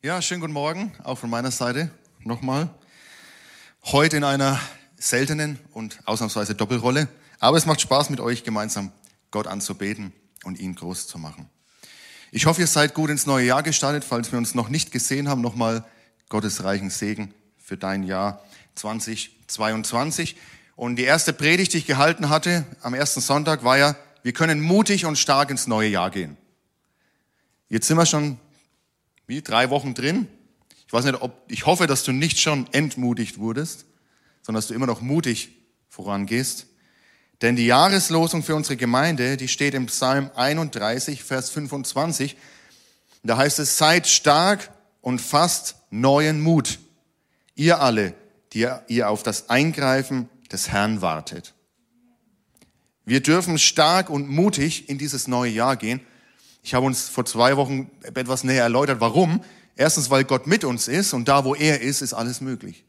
Ja, 0.00 0.22
schönen 0.22 0.40
guten 0.40 0.52
Morgen, 0.52 0.92
auch 1.02 1.18
von 1.18 1.28
meiner 1.28 1.50
Seite 1.50 1.90
nochmal. 2.22 2.70
Heute 3.86 4.16
in 4.16 4.22
einer 4.22 4.60
seltenen 4.96 5.58
und 5.72 5.98
ausnahmsweise 6.04 6.54
Doppelrolle. 6.54 7.08
Aber 7.40 7.56
es 7.56 7.66
macht 7.66 7.80
Spaß, 7.80 8.08
mit 8.08 8.20
euch 8.20 8.44
gemeinsam 8.44 8.92
Gott 9.32 9.48
anzubeten 9.48 10.12
und 10.44 10.60
ihn 10.60 10.76
groß 10.76 11.08
zu 11.08 11.18
machen. 11.18 11.50
Ich 12.30 12.46
hoffe, 12.46 12.60
ihr 12.60 12.68
seid 12.68 12.94
gut 12.94 13.10
ins 13.10 13.26
neue 13.26 13.46
Jahr 13.46 13.64
gestartet. 13.64 14.04
Falls 14.04 14.30
wir 14.30 14.38
uns 14.38 14.54
noch 14.54 14.68
nicht 14.68 14.92
gesehen 14.92 15.28
haben, 15.28 15.40
nochmal 15.40 15.84
Gottes 16.28 16.62
reichen 16.62 16.90
Segen 16.90 17.34
für 17.58 17.76
dein 17.76 18.04
Jahr 18.04 18.44
2022. 18.76 20.36
Und 20.76 20.94
die 20.94 21.02
erste 21.02 21.32
Predigt, 21.32 21.72
die 21.72 21.78
ich 21.78 21.86
gehalten 21.86 22.28
hatte 22.28 22.64
am 22.82 22.94
ersten 22.94 23.20
Sonntag, 23.20 23.64
war 23.64 23.78
ja, 23.78 23.96
wir 24.22 24.32
können 24.32 24.60
mutig 24.60 25.06
und 25.06 25.18
stark 25.18 25.50
ins 25.50 25.66
neue 25.66 25.88
Jahr 25.88 26.12
gehen. 26.12 26.36
Jetzt 27.68 27.88
sind 27.88 27.96
wir 27.96 28.06
schon 28.06 28.38
wie 29.28 29.42
drei 29.42 29.70
Wochen 29.70 29.94
drin. 29.94 30.26
Ich 30.88 30.92
weiß 30.92 31.04
nicht, 31.04 31.22
ob, 31.22 31.44
ich 31.46 31.66
hoffe, 31.66 31.86
dass 31.86 32.02
du 32.02 32.10
nicht 32.10 32.40
schon 32.40 32.66
entmutigt 32.72 33.38
wurdest, 33.38 33.84
sondern 34.42 34.60
dass 34.60 34.68
du 34.68 34.74
immer 34.74 34.86
noch 34.86 35.02
mutig 35.02 35.50
vorangehst. 35.88 36.66
Denn 37.42 37.54
die 37.54 37.66
Jahreslosung 37.66 38.42
für 38.42 38.56
unsere 38.56 38.76
Gemeinde, 38.76 39.36
die 39.36 39.46
steht 39.46 39.74
im 39.74 39.86
Psalm 39.86 40.30
31, 40.34 41.22
Vers 41.22 41.50
25. 41.50 42.36
Da 43.22 43.36
heißt 43.36 43.58
es, 43.60 43.78
seid 43.78 44.08
stark 44.08 44.72
und 45.02 45.20
fasst 45.20 45.76
neuen 45.90 46.40
Mut. 46.40 46.78
Ihr 47.54 47.80
alle, 47.80 48.14
die 48.54 48.66
ihr 48.88 49.10
auf 49.10 49.22
das 49.22 49.50
Eingreifen 49.50 50.28
des 50.50 50.70
Herrn 50.70 51.02
wartet. 51.02 51.54
Wir 53.04 53.22
dürfen 53.22 53.58
stark 53.58 54.10
und 54.10 54.28
mutig 54.28 54.88
in 54.88 54.98
dieses 54.98 55.28
neue 55.28 55.50
Jahr 55.50 55.76
gehen. 55.76 56.00
Ich 56.62 56.74
habe 56.74 56.86
uns 56.86 57.08
vor 57.08 57.24
zwei 57.24 57.56
Wochen 57.56 57.90
etwas 58.02 58.44
näher 58.44 58.62
erläutert, 58.62 59.00
warum. 59.00 59.42
Erstens, 59.76 60.10
weil 60.10 60.24
Gott 60.24 60.46
mit 60.46 60.64
uns 60.64 60.88
ist 60.88 61.12
und 61.12 61.28
da, 61.28 61.44
wo 61.44 61.54
er 61.54 61.80
ist, 61.80 62.02
ist 62.02 62.12
alles 62.12 62.40
möglich. 62.40 62.84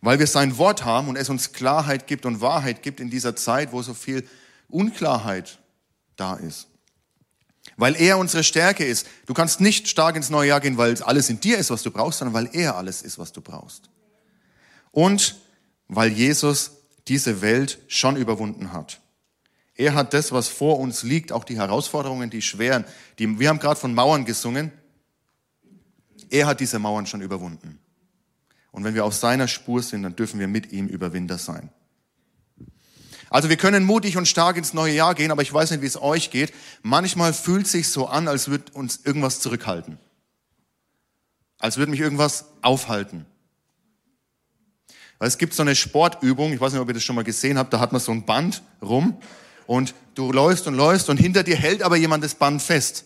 Weil 0.00 0.18
wir 0.18 0.26
sein 0.26 0.56
Wort 0.56 0.84
haben 0.84 1.08
und 1.08 1.16
es 1.16 1.28
uns 1.28 1.52
Klarheit 1.52 2.06
gibt 2.06 2.24
und 2.24 2.40
Wahrheit 2.40 2.82
gibt 2.82 3.00
in 3.00 3.10
dieser 3.10 3.36
Zeit, 3.36 3.72
wo 3.72 3.82
so 3.82 3.92
viel 3.92 4.26
Unklarheit 4.68 5.58
da 6.16 6.34
ist. 6.34 6.68
Weil 7.76 7.96
er 7.96 8.18
unsere 8.18 8.44
Stärke 8.44 8.84
ist. 8.84 9.06
Du 9.26 9.34
kannst 9.34 9.60
nicht 9.60 9.88
stark 9.88 10.16
ins 10.16 10.30
neue 10.30 10.48
Jahr 10.48 10.60
gehen, 10.60 10.78
weil 10.78 11.00
alles 11.02 11.28
in 11.28 11.40
dir 11.40 11.58
ist, 11.58 11.70
was 11.70 11.82
du 11.82 11.90
brauchst, 11.90 12.20
sondern 12.20 12.34
weil 12.34 12.54
er 12.54 12.76
alles 12.76 13.02
ist, 13.02 13.18
was 13.18 13.32
du 13.32 13.40
brauchst. 13.40 13.90
Und 14.90 15.40
weil 15.88 16.10
Jesus 16.12 16.72
diese 17.08 17.42
Welt 17.42 17.78
schon 17.88 18.16
überwunden 18.16 18.72
hat. 18.72 19.00
Er 19.80 19.94
hat 19.94 20.12
das, 20.12 20.30
was 20.30 20.48
vor 20.48 20.78
uns 20.78 21.04
liegt, 21.04 21.32
auch 21.32 21.42
die 21.42 21.56
Herausforderungen, 21.56 22.28
die 22.28 22.42
schweren, 22.42 22.84
die, 23.18 23.38
wir 23.38 23.48
haben 23.48 23.58
gerade 23.58 23.80
von 23.80 23.94
Mauern 23.94 24.26
gesungen. 24.26 24.72
Er 26.28 26.46
hat 26.46 26.60
diese 26.60 26.78
Mauern 26.78 27.06
schon 27.06 27.22
überwunden. 27.22 27.78
Und 28.72 28.84
wenn 28.84 28.94
wir 28.94 29.06
auf 29.06 29.14
seiner 29.14 29.48
Spur 29.48 29.82
sind, 29.82 30.02
dann 30.02 30.14
dürfen 30.14 30.38
wir 30.38 30.48
mit 30.48 30.70
ihm 30.70 30.86
Überwinder 30.86 31.38
sein. 31.38 31.70
Also 33.30 33.48
wir 33.48 33.56
können 33.56 33.84
mutig 33.84 34.18
und 34.18 34.28
stark 34.28 34.58
ins 34.58 34.74
neue 34.74 34.92
Jahr 34.92 35.14
gehen, 35.14 35.30
aber 35.30 35.40
ich 35.40 35.54
weiß 35.54 35.70
nicht, 35.70 35.80
wie 35.80 35.86
es 35.86 35.96
euch 35.96 36.30
geht. 36.30 36.52
Manchmal 36.82 37.32
fühlt 37.32 37.66
sich 37.66 37.88
so 37.88 38.06
an, 38.06 38.28
als 38.28 38.48
würde 38.48 38.70
uns 38.74 39.00
irgendwas 39.06 39.40
zurückhalten. 39.40 39.98
Als 41.58 41.78
würde 41.78 41.90
mich 41.90 42.00
irgendwas 42.00 42.44
aufhalten. 42.60 43.24
Weil 45.18 45.28
es 45.28 45.38
gibt 45.38 45.54
so 45.54 45.62
eine 45.62 45.74
Sportübung, 45.74 46.52
ich 46.52 46.60
weiß 46.60 46.74
nicht, 46.74 46.82
ob 46.82 46.88
ihr 46.88 46.94
das 46.94 47.02
schon 47.02 47.16
mal 47.16 47.24
gesehen 47.24 47.56
habt, 47.56 47.72
da 47.72 47.80
hat 47.80 47.92
man 47.92 48.00
so 48.02 48.12
ein 48.12 48.26
Band 48.26 48.62
rum 48.82 49.16
und 49.70 49.94
du 50.16 50.32
läufst 50.32 50.66
und 50.66 50.74
läufst 50.74 51.08
und 51.10 51.16
hinter 51.18 51.44
dir 51.44 51.54
hält 51.54 51.82
aber 51.82 51.94
jemand 51.94 52.24
das 52.24 52.34
Band 52.34 52.60
fest. 52.60 53.04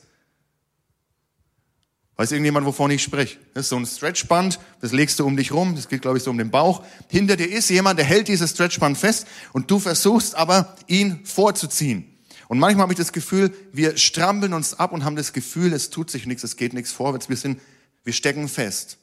Weiß 2.16 2.32
irgendjemand, 2.32 2.64
wovon 2.64 2.90
ich 2.90 3.02
spreche? 3.02 3.36
Das 3.52 3.64
ist 3.64 3.68
so 3.68 3.76
ein 3.76 3.84
Stretchband, 3.84 4.58
das 4.80 4.90
legst 4.90 5.18
du 5.18 5.26
um 5.26 5.36
dich 5.36 5.52
rum, 5.52 5.76
das 5.76 5.90
geht, 5.90 6.00
glaube 6.00 6.16
ich, 6.16 6.24
so 6.24 6.30
um 6.30 6.38
den 6.38 6.50
Bauch. 6.50 6.82
Hinter 7.08 7.36
dir 7.36 7.50
ist 7.50 7.68
jemand, 7.68 7.98
der 7.98 8.06
hält 8.06 8.28
dieses 8.28 8.52
Stretchband 8.52 8.96
fest 8.96 9.26
und 9.52 9.70
du 9.70 9.78
versuchst 9.78 10.36
aber, 10.36 10.74
ihn 10.86 11.26
vorzuziehen. 11.26 12.18
Und 12.48 12.58
manchmal 12.58 12.84
habe 12.84 12.94
ich 12.94 12.98
das 12.98 13.12
Gefühl, 13.12 13.54
wir 13.72 13.98
strampeln 13.98 14.54
uns 14.54 14.72
ab 14.72 14.92
und 14.92 15.04
haben 15.04 15.16
das 15.16 15.34
Gefühl, 15.34 15.74
es 15.74 15.90
tut 15.90 16.10
sich 16.10 16.24
nichts, 16.24 16.44
es 16.44 16.56
geht 16.56 16.72
nichts 16.72 16.92
vorwärts, 16.92 17.28
wir 17.28 17.36
sind, 17.36 17.60
wir 18.04 18.14
stecken 18.14 18.48
fest. 18.48 18.96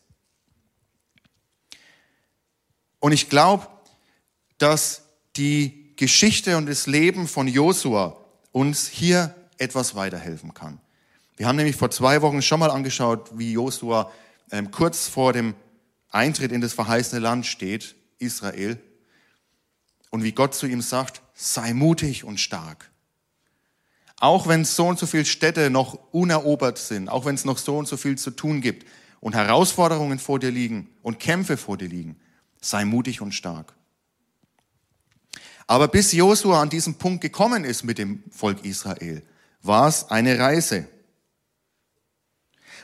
Und 2.97 3.11
ich 3.11 3.29
glaube, 3.29 3.67
dass 4.57 5.03
die 5.35 5.80
Geschichte 6.01 6.57
und 6.57 6.67
das 6.67 6.87
Leben 6.87 7.27
von 7.27 7.47
Josua 7.47 8.17
uns 8.51 8.87
hier 8.87 9.35
etwas 9.59 9.93
weiterhelfen 9.93 10.51
kann. 10.55 10.79
Wir 11.37 11.47
haben 11.47 11.57
nämlich 11.57 11.75
vor 11.75 11.91
zwei 11.91 12.23
Wochen 12.23 12.41
schon 12.41 12.59
mal 12.59 12.71
angeschaut, 12.71 13.29
wie 13.37 13.51
Josua 13.51 14.11
ähm, 14.49 14.71
kurz 14.71 15.07
vor 15.07 15.31
dem 15.31 15.53
Eintritt 16.09 16.51
in 16.51 16.59
das 16.59 16.73
verheißene 16.73 17.21
Land 17.21 17.45
steht, 17.45 17.93
Israel, 18.17 18.79
und 20.09 20.23
wie 20.23 20.31
Gott 20.31 20.55
zu 20.55 20.65
ihm 20.65 20.81
sagt, 20.81 21.21
sei 21.35 21.71
mutig 21.75 22.23
und 22.23 22.39
stark. 22.39 22.89
Auch 24.17 24.47
wenn 24.47 24.65
so 24.65 24.87
und 24.87 24.97
so 24.97 25.05
viele 25.05 25.25
Städte 25.25 25.69
noch 25.69 25.99
unerobert 26.11 26.79
sind, 26.79 27.09
auch 27.09 27.25
wenn 27.25 27.35
es 27.35 27.45
noch 27.45 27.59
so 27.59 27.77
und 27.77 27.87
so 27.87 27.95
viel 27.95 28.17
zu 28.17 28.31
tun 28.31 28.59
gibt 28.59 28.87
und 29.19 29.35
Herausforderungen 29.35 30.17
vor 30.17 30.39
dir 30.39 30.49
liegen 30.49 30.89
und 31.03 31.19
Kämpfe 31.19 31.57
vor 31.57 31.77
dir 31.77 31.89
liegen, 31.89 32.19
sei 32.59 32.85
mutig 32.85 33.21
und 33.21 33.35
stark. 33.35 33.75
Aber 35.71 35.87
bis 35.87 36.11
Josua 36.11 36.61
an 36.61 36.69
diesem 36.69 36.95
Punkt 36.95 37.21
gekommen 37.21 37.63
ist 37.63 37.85
mit 37.85 37.97
dem 37.97 38.25
Volk 38.29 38.65
Israel, 38.65 39.23
war 39.61 39.87
es 39.87 40.03
eine 40.11 40.37
Reise. 40.37 40.85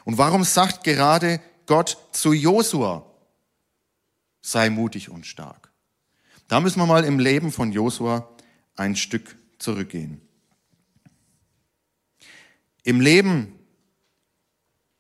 Und 0.06 0.18
warum 0.18 0.46
sagt 0.46 0.86
gerade 0.86 1.42
Gott 1.66 1.98
zu 2.14 2.31
Josua, 2.31 3.06
sei 4.42 4.70
mutig 4.70 5.09
und 5.09 5.25
stark? 5.25 5.70
Da 6.48 6.62
müssen 6.62 6.80
wir 6.80 6.86
mal 6.86 7.03
im 7.03 7.20
Leben 7.20 7.52
von 7.52 7.74
Josua 7.74 8.30
ein 8.78 8.96
Stück 8.96 9.36
zurückgehen. 9.59 10.22
Im 12.84 13.02
Leben 13.02 13.54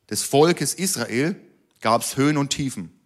des 0.09 0.23
Volkes 0.23 0.73
Israel 0.73 1.37
gab 1.79 2.01
es 2.01 2.17
Höhen 2.17 2.35
und 2.35 2.49
Tiefen. 2.49 2.96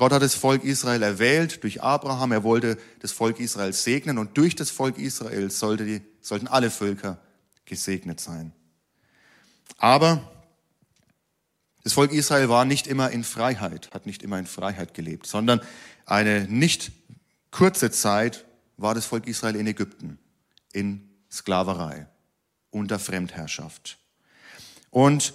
Gott 0.00 0.12
hat 0.12 0.22
das 0.22 0.34
Volk 0.34 0.64
Israel 0.64 1.02
erwählt 1.02 1.62
durch 1.62 1.82
Abraham. 1.82 2.32
Er 2.32 2.42
wollte 2.42 2.78
das 3.00 3.12
Volk 3.12 3.38
Israel 3.38 3.74
segnen 3.74 4.16
und 4.16 4.34
durch 4.38 4.56
das 4.56 4.70
Volk 4.70 4.96
Israel 4.96 5.50
sollte 5.50 5.84
die, 5.84 6.00
sollten 6.22 6.48
alle 6.48 6.70
Völker 6.70 7.18
gesegnet 7.66 8.18
sein. 8.18 8.54
Aber 9.76 10.26
das 11.84 11.92
Volk 11.92 12.12
Israel 12.12 12.48
war 12.48 12.64
nicht 12.64 12.86
immer 12.86 13.10
in 13.10 13.24
Freiheit, 13.24 13.90
hat 13.92 14.06
nicht 14.06 14.22
immer 14.22 14.38
in 14.38 14.46
Freiheit 14.46 14.94
gelebt, 14.94 15.26
sondern 15.26 15.60
eine 16.06 16.46
nicht 16.48 16.92
kurze 17.50 17.90
Zeit 17.90 18.46
war 18.78 18.94
das 18.94 19.04
Volk 19.04 19.26
Israel 19.26 19.54
in 19.54 19.66
Ägypten, 19.66 20.18
in 20.72 21.10
Sklaverei, 21.30 22.06
unter 22.70 22.98
Fremdherrschaft. 22.98 23.98
Und 24.88 25.34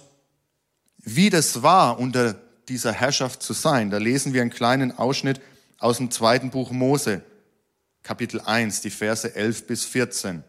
wie 0.96 1.30
das 1.30 1.62
war 1.62 2.00
unter 2.00 2.45
dieser 2.68 2.92
Herrschaft 2.92 3.42
zu 3.42 3.52
sein. 3.52 3.90
Da 3.90 3.98
lesen 3.98 4.32
wir 4.32 4.42
einen 4.42 4.50
kleinen 4.50 4.96
Ausschnitt 4.96 5.40
aus 5.78 5.98
dem 5.98 6.10
zweiten 6.10 6.50
Buch 6.50 6.70
Mose, 6.70 7.22
Kapitel 8.02 8.40
1, 8.40 8.80
die 8.82 8.90
Verse 8.90 9.34
11 9.34 9.66
bis 9.66 9.84
14. 9.84 10.44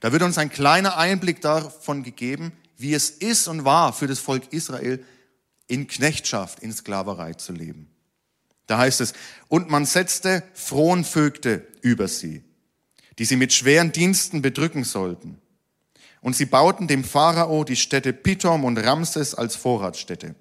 Da 0.00 0.12
wird 0.12 0.22
uns 0.22 0.38
ein 0.38 0.50
kleiner 0.50 0.96
Einblick 0.96 1.40
davon 1.40 2.02
gegeben, 2.02 2.52
wie 2.76 2.94
es 2.94 3.10
ist 3.10 3.48
und 3.48 3.64
war 3.64 3.92
für 3.92 4.06
das 4.06 4.18
Volk 4.18 4.52
Israel, 4.52 5.04
in 5.66 5.86
Knechtschaft, 5.86 6.60
in 6.60 6.72
Sklaverei 6.72 7.34
zu 7.34 7.52
leben. 7.52 7.90
Da 8.66 8.78
heißt 8.78 9.00
es, 9.00 9.12
und 9.48 9.70
man 9.70 9.86
setzte 9.86 10.42
Fronvögte 10.54 11.66
über 11.82 12.08
sie, 12.08 12.42
die 13.18 13.24
sie 13.24 13.36
mit 13.36 13.52
schweren 13.52 13.92
Diensten 13.92 14.42
bedrücken 14.42 14.84
sollten. 14.84 15.40
Und 16.20 16.34
sie 16.34 16.46
bauten 16.46 16.88
dem 16.88 17.04
Pharao 17.04 17.64
die 17.64 17.76
Städte 17.76 18.12
Pithom 18.12 18.64
und 18.64 18.78
Ramses 18.78 19.34
als 19.34 19.56
Vorratsstätte. 19.56 20.34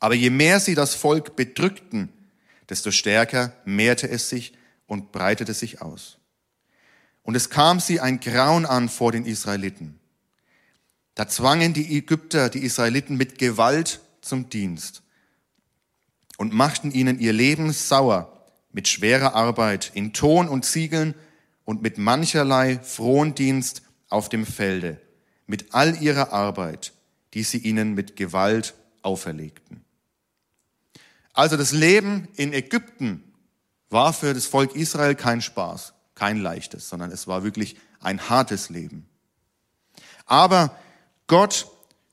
Aber 0.00 0.14
je 0.14 0.30
mehr 0.30 0.60
sie 0.60 0.74
das 0.74 0.94
Volk 0.94 1.36
bedrückten, 1.36 2.10
desto 2.68 2.90
stärker 2.90 3.52
mehrte 3.64 4.08
es 4.08 4.28
sich 4.28 4.52
und 4.86 5.12
breitete 5.12 5.54
sich 5.54 5.82
aus. 5.82 6.18
Und 7.22 7.34
es 7.34 7.50
kam 7.50 7.80
sie 7.80 8.00
ein 8.00 8.20
Grauen 8.20 8.64
an 8.64 8.88
vor 8.88 9.12
den 9.12 9.26
Israeliten. 9.26 9.98
Da 11.14 11.28
zwangen 11.28 11.72
die 11.74 11.96
Ägypter 11.96 12.48
die 12.48 12.60
Israeliten 12.62 13.16
mit 13.16 13.38
Gewalt 13.38 14.00
zum 14.20 14.48
Dienst 14.48 15.02
und 16.36 16.54
machten 16.54 16.92
ihnen 16.92 17.18
ihr 17.18 17.32
Leben 17.32 17.72
sauer 17.72 18.32
mit 18.72 18.86
schwerer 18.86 19.34
Arbeit 19.34 19.90
in 19.94 20.12
Ton 20.12 20.48
und 20.48 20.64
Ziegeln 20.64 21.14
und 21.64 21.82
mit 21.82 21.98
mancherlei 21.98 22.78
Frondienst 22.78 23.82
auf 24.08 24.28
dem 24.28 24.46
Felde, 24.46 25.00
mit 25.46 25.74
all 25.74 26.00
ihrer 26.00 26.32
Arbeit, 26.32 26.92
die 27.34 27.42
sie 27.42 27.58
ihnen 27.58 27.94
mit 27.94 28.16
Gewalt 28.16 28.74
auferlegten. 29.02 29.84
Also 31.38 31.56
das 31.56 31.70
Leben 31.70 32.26
in 32.34 32.52
Ägypten 32.52 33.22
war 33.90 34.12
für 34.12 34.34
das 34.34 34.46
Volk 34.46 34.74
Israel 34.74 35.14
kein 35.14 35.40
Spaß, 35.40 35.92
kein 36.16 36.38
leichtes, 36.38 36.88
sondern 36.88 37.12
es 37.12 37.28
war 37.28 37.44
wirklich 37.44 37.76
ein 38.00 38.28
hartes 38.28 38.70
Leben. 38.70 39.08
Aber 40.26 40.76
Gott 41.28 41.68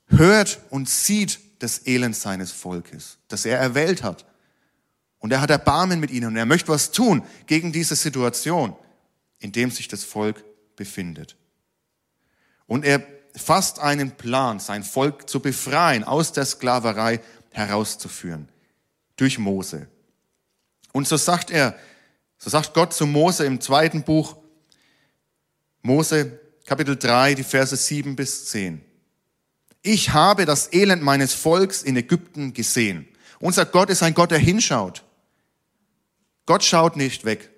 hört 0.09 0.59
und 0.69 0.87
sieht 0.87 1.39
das 1.57 1.87
Elend 1.87 2.15
seines 2.15 2.51
Volkes, 2.51 3.17
das 3.27 3.45
er 3.45 3.57
erwählt 3.57 4.03
hat. 4.03 4.27
Und 5.17 5.33
er 5.33 5.41
hat 5.41 5.49
Erbarmen 5.49 5.99
mit 5.99 6.11
ihnen 6.11 6.27
und 6.27 6.35
er 6.35 6.45
möchte 6.45 6.67
was 6.67 6.91
tun 6.91 7.23
gegen 7.47 7.71
diese 7.71 7.95
Situation, 7.95 8.75
in 9.39 9.51
dem 9.51 9.71
sich 9.71 9.87
das 9.87 10.03
Volk 10.03 10.43
befindet. 10.75 11.35
Und 12.67 12.85
er 12.85 13.03
fasst 13.35 13.79
einen 13.79 14.11
Plan, 14.17 14.59
sein 14.59 14.83
Volk 14.83 15.27
zu 15.27 15.39
befreien, 15.39 16.03
aus 16.03 16.31
der 16.31 16.45
Sklaverei 16.45 17.21
herauszuführen, 17.49 18.49
durch 19.15 19.37
Mose. 19.37 19.87
Und 20.91 21.07
so 21.07 21.17
sagt 21.17 21.51
er, 21.51 21.77
so 22.37 22.49
sagt 22.49 22.73
Gott 22.73 22.93
zu 22.93 23.05
Mose 23.05 23.45
im 23.45 23.61
zweiten 23.61 24.03
Buch, 24.03 24.37
Mose 25.81 26.39
Kapitel 26.65 26.97
3, 26.97 27.35
die 27.35 27.43
Verse 27.43 27.75
7 27.75 28.15
bis 28.15 28.47
10. 28.47 28.81
Ich 29.81 30.13
habe 30.13 30.45
das 30.45 30.73
Elend 30.73 31.03
meines 31.03 31.33
Volks 31.33 31.83
in 31.83 31.95
Ägypten 31.95 32.53
gesehen. 32.53 33.07
Unser 33.39 33.65
Gott 33.65 33.89
ist 33.89 34.01
ein 34.01 34.15
Gott, 34.15 34.31
der 34.31 34.39
hinschaut. 34.39 35.03
Gott 36.47 36.63
schaut 36.63 36.95
nicht 36.95 37.25
weg. 37.25 37.51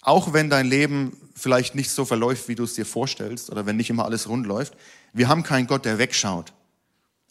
Auch 0.00 0.32
wenn 0.32 0.48
dein 0.48 0.66
Leben 0.66 1.16
vielleicht 1.34 1.74
nicht 1.74 1.90
so 1.90 2.04
verläuft, 2.04 2.48
wie 2.48 2.54
du 2.54 2.64
es 2.64 2.74
dir 2.74 2.86
vorstellst, 2.86 3.50
oder 3.50 3.66
wenn 3.66 3.76
nicht 3.76 3.90
immer 3.90 4.06
alles 4.06 4.28
rund 4.28 4.46
läuft. 4.46 4.74
Wir 5.12 5.28
haben 5.28 5.42
keinen 5.42 5.66
Gott, 5.66 5.84
der 5.84 5.98
wegschaut. 5.98 6.52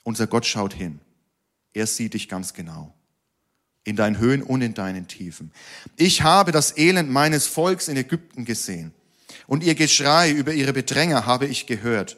Unser 0.04 0.28
Gott 0.28 0.46
schaut 0.46 0.74
hin. 0.74 1.00
Er 1.74 1.88
sieht 1.88 2.14
dich 2.14 2.30
ganz 2.30 2.54
genau. 2.54 2.94
In 3.86 3.96
deinen 3.96 4.18
Höhen 4.18 4.44
und 4.44 4.62
in 4.62 4.74
deinen 4.74 5.08
Tiefen. 5.08 5.52
Ich 5.96 6.24
habe 6.24 6.52
das 6.52 6.78
Elend 6.78 7.10
meines 7.10 7.48
Volks 7.48 7.88
in 7.88 7.96
Ägypten 7.96 8.44
gesehen. 8.44 8.94
Und 9.48 9.64
ihr 9.64 9.76
Geschrei 9.76 10.32
über 10.32 10.54
ihre 10.54 10.74
Bedränger 10.74 11.26
habe 11.26 11.46
ich 11.46 11.68
gehört. 11.68 12.18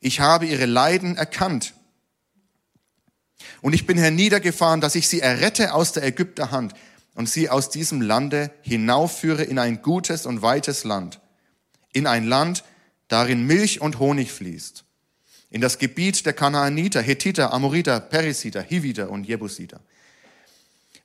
Ich 0.00 0.20
habe 0.20 0.46
ihre 0.46 0.66
Leiden 0.66 1.16
erkannt. 1.16 1.74
Und 3.62 3.72
ich 3.72 3.86
bin 3.86 3.98
herniedergefahren, 3.98 4.80
dass 4.80 4.94
ich 4.94 5.08
sie 5.08 5.20
errette 5.20 5.72
aus 5.72 5.92
der 5.92 6.04
Ägypter 6.04 6.50
Hand 6.50 6.74
und 7.14 7.28
sie 7.28 7.48
aus 7.48 7.70
diesem 7.70 8.00
Lande 8.00 8.50
hinaufführe 8.62 9.42
in 9.42 9.58
ein 9.58 9.82
gutes 9.82 10.26
und 10.26 10.42
weites 10.42 10.84
Land, 10.84 11.20
in 11.92 12.06
ein 12.06 12.26
Land, 12.26 12.62
darin 13.08 13.46
Milch 13.46 13.80
und 13.80 13.98
Honig 13.98 14.32
fließt, 14.32 14.84
in 15.50 15.60
das 15.60 15.78
Gebiet 15.78 16.26
der 16.26 16.34
Kanaaniter, 16.34 17.00
Hethiter, 17.00 17.52
Amoriter, 17.52 18.00
Perisiter, 18.00 18.62
Hiviter 18.62 19.10
und 19.10 19.26
Jebusiter. 19.26 19.80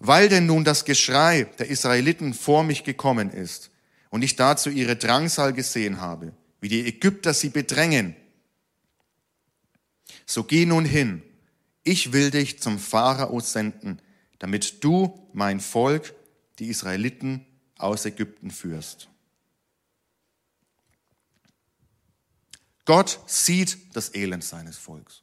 Weil 0.03 0.29
denn 0.29 0.47
nun 0.47 0.63
das 0.63 0.83
Geschrei 0.83 1.43
der 1.59 1.69
Israeliten 1.69 2.33
vor 2.33 2.63
mich 2.63 2.83
gekommen 2.83 3.29
ist 3.29 3.69
und 4.09 4.23
ich 4.23 4.35
dazu 4.35 4.71
ihre 4.71 4.95
Drangsal 4.95 5.53
gesehen 5.53 6.01
habe, 6.01 6.33
wie 6.59 6.69
die 6.69 6.87
Ägypter 6.87 7.35
sie 7.35 7.49
bedrängen, 7.49 8.15
so 10.25 10.43
geh 10.43 10.65
nun 10.65 10.85
hin, 10.85 11.21
ich 11.83 12.13
will 12.13 12.31
dich 12.31 12.59
zum 12.59 12.79
Pharao 12.79 13.41
senden, 13.41 14.01
damit 14.39 14.83
du 14.83 15.29
mein 15.33 15.59
Volk, 15.59 16.15
die 16.57 16.69
Israeliten, 16.69 17.45
aus 17.77 18.03
Ägypten 18.05 18.49
führst. 18.49 19.07
Gott 22.85 23.19
sieht 23.27 23.95
das 23.95 24.15
Elend 24.15 24.43
seines 24.43 24.77
Volks. 24.77 25.21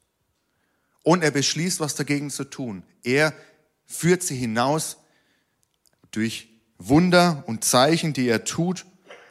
Und 1.02 1.24
er 1.24 1.32
beschließt, 1.32 1.80
was 1.80 1.96
dagegen 1.96 2.30
zu 2.30 2.44
tun. 2.44 2.84
Er 3.02 3.34
führt 3.88 4.22
sie 4.22 4.36
hinaus 4.36 4.98
durch 6.12 6.48
Wunder 6.78 7.42
und 7.46 7.64
Zeichen, 7.64 8.12
die 8.12 8.28
er 8.28 8.44
tut, 8.44 8.86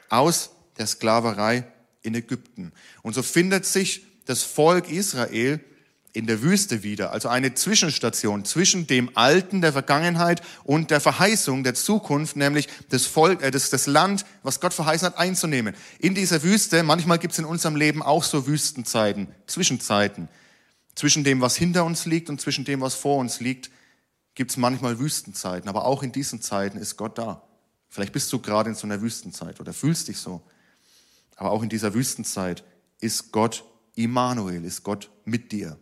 aus 0.10 0.50
der 0.78 0.88
Sklaverei 0.88 1.66
in 2.02 2.16
Ägypten. 2.16 2.74
Und 3.04 3.14
so 3.14 3.24
findet 3.24 3.66
sich 3.66 4.06
das 4.26 4.44
Volk 4.44 4.90
Israel 4.90 5.62
in 6.14 6.26
der 6.26 6.42
Wüste 6.42 6.82
wieder, 6.82 7.12
also 7.12 7.30
eine 7.30 7.54
Zwischenstation 7.54 8.44
zwischen 8.44 8.88
dem 8.88 9.16
Alten 9.16 9.62
der 9.62 9.72
Vergangenheit 9.72 10.42
und 10.64 10.90
der 10.90 11.00
Verheißung 11.00 11.64
der 11.64 11.76
Zukunft, 11.76 12.36
nämlich 12.36 12.68
das 12.90 13.06
Volk, 13.06 13.44
äh, 13.44 13.52
das, 13.52 13.70
das 13.70 13.86
Land, 13.86 14.26
was 14.42 14.60
Gott 14.60 14.74
verheißen 14.74 15.06
hat, 15.06 15.18
einzunehmen. 15.18 15.76
In 16.00 16.16
dieser 16.16 16.42
Wüste, 16.42 16.82
manchmal 16.82 17.20
gibt 17.20 17.34
es 17.34 17.40
in 17.40 17.46
unserem 17.46 17.76
Leben 17.76 18.02
auch 18.02 18.24
so 18.24 18.48
Wüstenzeiten, 18.48 19.28
Zwischenzeiten. 19.46 20.28
Zwischen 20.96 21.24
dem, 21.24 21.42
was 21.42 21.56
hinter 21.56 21.86
uns 21.86 22.08
liegt 22.08 22.30
und 22.30 22.42
zwischen 22.42 22.66
dem, 22.66 22.82
was 22.82 22.96
vor 22.96 23.18
uns 23.18 23.40
liegt, 23.40 23.70
gibt 24.38 24.52
es 24.52 24.58
manchmal 24.58 25.00
Wüstenzeiten. 25.00 25.68
Aber 25.68 25.86
auch 25.86 26.04
in 26.04 26.12
diesen 26.12 26.42
Zeiten 26.42 26.78
ist 26.78 26.96
Gott 26.96 27.18
da. 27.18 27.42
Vielleicht 27.90 28.14
bist 28.14 28.32
du 28.32 28.40
gerade 28.40 28.70
in 28.70 28.76
so 28.76 28.86
einer 28.86 29.02
Wüstenzeit 29.02 29.60
oder 29.60 29.74
fühlst 29.74 30.08
dich 30.10 30.18
so. 30.18 30.44
Aber 31.36 31.50
auch 31.50 31.64
in 31.64 31.70
dieser 31.70 31.96
Wüstenzeit 31.96 32.64
ist 33.00 33.32
Gott 33.32 33.66
Immanuel, 33.96 34.64
ist 34.64 34.84
Gott 34.84 35.10
mit 35.26 35.52
dir. 35.52 35.80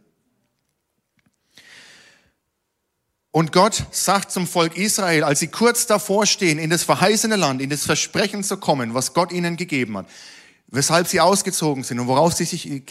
Und 3.31 3.52
Gott 3.52 3.86
sagt 3.92 4.31
zum 4.31 4.48
Volk 4.48 4.78
Israel, 4.78 5.25
als 5.25 5.42
sie 5.42 5.48
kurz 5.48 5.86
davor 5.86 6.25
stehen, 6.25 6.58
in 6.58 6.69
das 6.69 6.84
verheißene 6.84 7.36
Land, 7.36 7.62
in 7.62 7.69
das 7.69 7.84
Versprechen 7.86 8.42
zu 8.42 8.56
kommen, 8.56 8.94
was 8.94 9.13
Gott 9.13 9.34
ihnen 9.34 9.58
gegeben 9.58 9.98
hat, 9.98 10.08
weshalb 10.68 11.08
sie 11.08 11.19
ausgezogen 11.19 11.84
sind 11.84 12.00
und 12.00 12.08
worauf 12.08 12.31
sie 12.31 12.46
sich, 12.46 12.84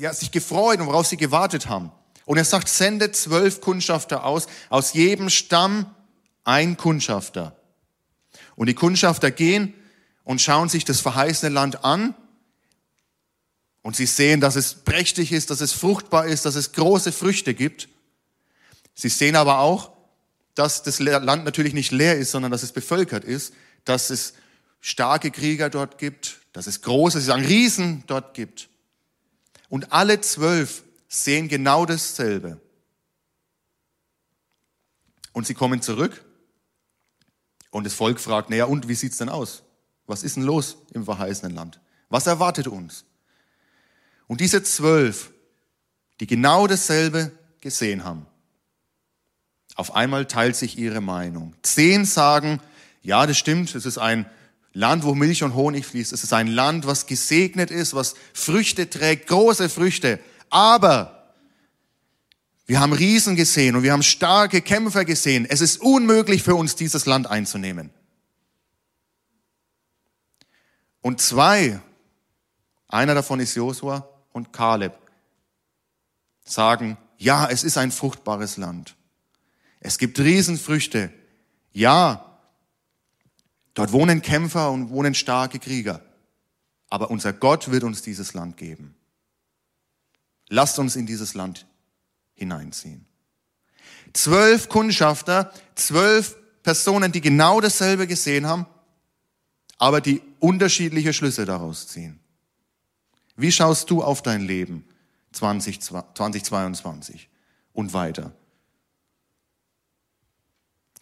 ja, 0.00 0.12
sich 0.12 0.32
gefreut 0.32 0.80
und 0.80 0.88
worauf 0.88 1.06
sie 1.06 1.16
gewartet 1.16 1.68
haben. 1.68 1.92
Und 2.26 2.36
er 2.36 2.44
sagt, 2.44 2.68
sendet 2.68 3.16
zwölf 3.16 3.62
Kundschafter 3.62 4.24
aus, 4.24 4.48
aus 4.68 4.92
jedem 4.92 5.30
Stamm 5.30 5.94
ein 6.44 6.76
Kundschafter. 6.76 7.56
Und 8.56 8.66
die 8.66 8.74
Kundschafter 8.74 9.30
gehen 9.30 9.72
und 10.24 10.42
schauen 10.42 10.68
sich 10.68 10.84
das 10.84 11.00
verheißene 11.00 11.54
Land 11.54 11.84
an 11.84 12.14
und 13.82 13.94
sie 13.94 14.06
sehen, 14.06 14.40
dass 14.40 14.56
es 14.56 14.74
prächtig 14.74 15.30
ist, 15.30 15.50
dass 15.50 15.60
es 15.60 15.72
fruchtbar 15.72 16.26
ist, 16.26 16.44
dass 16.44 16.56
es 16.56 16.72
große 16.72 17.12
Früchte 17.12 17.54
gibt. 17.54 17.88
Sie 18.94 19.08
sehen 19.08 19.36
aber 19.36 19.60
auch, 19.60 19.92
dass 20.56 20.82
das 20.82 20.98
Land 20.98 21.44
natürlich 21.44 21.74
nicht 21.74 21.92
leer 21.92 22.18
ist, 22.18 22.32
sondern 22.32 22.50
dass 22.50 22.64
es 22.64 22.72
bevölkert 22.72 23.24
ist, 23.24 23.54
dass 23.84 24.10
es 24.10 24.34
starke 24.80 25.30
Krieger 25.30 25.70
dort 25.70 25.98
gibt, 25.98 26.40
dass 26.52 26.66
es 26.66 26.82
große, 26.82 27.20
sie 27.20 27.26
sagen 27.26 27.44
Riesen 27.44 28.02
dort 28.08 28.34
gibt. 28.34 28.68
Und 29.68 29.92
alle 29.92 30.20
zwölf 30.20 30.82
sehen 31.08 31.48
genau 31.48 31.86
dasselbe. 31.86 32.60
Und 35.32 35.46
sie 35.46 35.54
kommen 35.54 35.82
zurück 35.82 36.24
und 37.70 37.84
das 37.84 37.94
Volk 37.94 38.20
fragt, 38.20 38.50
naja, 38.50 38.64
und 38.64 38.88
wie 38.88 38.94
sieht's 38.94 39.18
denn 39.18 39.28
aus? 39.28 39.62
Was 40.06 40.22
ist 40.22 40.36
denn 40.36 40.44
los 40.44 40.78
im 40.94 41.04
verheißenen 41.04 41.54
Land? 41.54 41.80
Was 42.08 42.26
erwartet 42.26 42.68
uns? 42.68 43.04
Und 44.28 44.40
diese 44.40 44.62
zwölf, 44.62 45.32
die 46.20 46.26
genau 46.26 46.66
dasselbe 46.66 47.32
gesehen 47.60 48.04
haben, 48.04 48.26
auf 49.74 49.94
einmal 49.94 50.26
teilt 50.26 50.56
sich 50.56 50.78
ihre 50.78 51.00
Meinung. 51.00 51.54
Zehn 51.62 52.06
sagen, 52.06 52.60
ja, 53.02 53.26
das 53.26 53.36
stimmt, 53.36 53.74
es 53.74 53.84
ist 53.84 53.98
ein 53.98 54.24
Land, 54.72 55.04
wo 55.04 55.14
Milch 55.14 55.42
und 55.42 55.54
Honig 55.54 55.86
fließt. 55.86 56.12
Es 56.12 56.22
ist 56.22 56.32
ein 56.32 56.48
Land, 56.48 56.86
was 56.86 57.06
gesegnet 57.06 57.70
ist, 57.70 57.94
was 57.94 58.14
Früchte 58.32 58.90
trägt, 58.90 59.26
große 59.26 59.68
Früchte. 59.68 60.18
Aber 60.50 61.34
wir 62.66 62.80
haben 62.80 62.92
Riesen 62.92 63.36
gesehen 63.36 63.76
und 63.76 63.84
wir 63.84 63.92
haben 63.92 64.02
starke 64.02 64.60
Kämpfer 64.60 65.04
gesehen. 65.04 65.46
Es 65.48 65.60
ist 65.60 65.80
unmöglich 65.80 66.42
für 66.42 66.56
uns, 66.56 66.74
dieses 66.74 67.06
Land 67.06 67.28
einzunehmen. 67.28 67.90
Und 71.00 71.20
zwei, 71.20 71.80
einer 72.88 73.14
davon 73.14 73.38
ist 73.38 73.54
Josua 73.54 74.08
und 74.32 74.52
Kaleb, 74.52 74.94
sagen, 76.44 76.98
ja, 77.18 77.48
es 77.48 77.62
ist 77.62 77.78
ein 77.78 77.92
fruchtbares 77.92 78.56
Land. 78.56 78.96
Es 79.78 79.98
gibt 79.98 80.18
Riesenfrüchte. 80.18 81.12
Ja, 81.72 82.38
dort 83.74 83.92
wohnen 83.92 84.22
Kämpfer 84.22 84.72
und 84.72 84.90
wohnen 84.90 85.14
starke 85.14 85.60
Krieger. 85.60 86.02
Aber 86.88 87.10
unser 87.10 87.32
Gott 87.32 87.70
wird 87.70 87.84
uns 87.84 88.02
dieses 88.02 88.34
Land 88.34 88.56
geben. 88.56 88.96
Lasst 90.48 90.78
uns 90.78 90.96
in 90.96 91.06
dieses 91.06 91.34
Land 91.34 91.66
hineinziehen. 92.34 93.04
Zwölf 94.12 94.68
Kundschafter, 94.68 95.52
zwölf 95.74 96.36
Personen, 96.62 97.12
die 97.12 97.20
genau 97.20 97.60
dasselbe 97.60 98.06
gesehen 98.06 98.46
haben, 98.46 98.66
aber 99.78 100.00
die 100.00 100.22
unterschiedliche 100.40 101.12
Schlüsse 101.12 101.44
daraus 101.44 101.88
ziehen. 101.88 102.20
Wie 103.36 103.52
schaust 103.52 103.90
du 103.90 104.02
auf 104.02 104.22
dein 104.22 104.40
Leben 104.42 104.84
2022 105.32 107.28
und 107.72 107.92
weiter? 107.92 108.32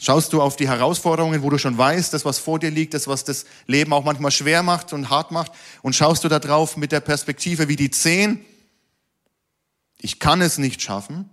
Schaust 0.01 0.33
du 0.33 0.43
auf 0.43 0.57
die 0.57 0.67
Herausforderungen, 0.67 1.43
wo 1.43 1.51
du 1.51 1.59
schon 1.59 1.79
weißt, 1.79 2.13
das, 2.13 2.25
was 2.25 2.39
vor 2.39 2.59
dir 2.59 2.71
liegt, 2.71 2.95
das, 2.95 3.07
was 3.07 3.23
das 3.23 3.45
Leben 3.67 3.93
auch 3.93 4.05
manchmal 4.05 4.33
schwer 4.33 4.65
macht 4.65 4.93
und 4.93 5.09
hart 5.09 5.31
macht, 5.31 5.53
und 5.83 5.95
schaust 5.95 6.25
du 6.25 6.29
da 6.29 6.41
drauf 6.41 6.77
mit 6.77 6.91
der 6.91 7.01
Perspektive 7.01 7.69
wie 7.69 7.77
die 7.77 7.91
zehn, 7.91 8.45
ich 10.05 10.21
kann 10.21 10.43
es 10.43 10.59
nicht 10.59 10.83
schaffen, 10.83 11.31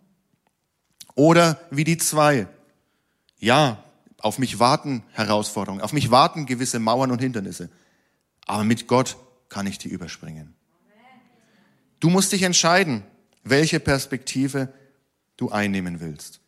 oder 1.14 1.60
wie 1.72 1.84
die 1.84 1.98
zwei, 1.98 2.48
ja, 3.38 3.84
auf 4.18 4.40
mich 4.40 4.60
warten 4.60 5.04
Herausforderungen, 5.12 5.82
auf 5.82 5.92
mich 5.92 6.10
warten 6.10 6.46
gewisse 6.46 6.80
Mauern 6.80 7.12
und 7.12 7.20
Hindernisse, 7.20 7.70
aber 8.46 8.64
mit 8.64 8.88
Gott 8.88 9.18
kann 9.50 9.68
ich 9.68 9.78
die 9.78 9.90
überspringen. 9.90 10.56
Du 12.00 12.10
musst 12.10 12.32
dich 12.32 12.44
entscheiden, 12.44 13.04
welche 13.44 13.82
Perspektive 13.82 14.72
du 15.36 15.50
einnehmen 15.50 16.00
willst. 16.00 16.40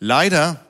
Leider 0.00 0.66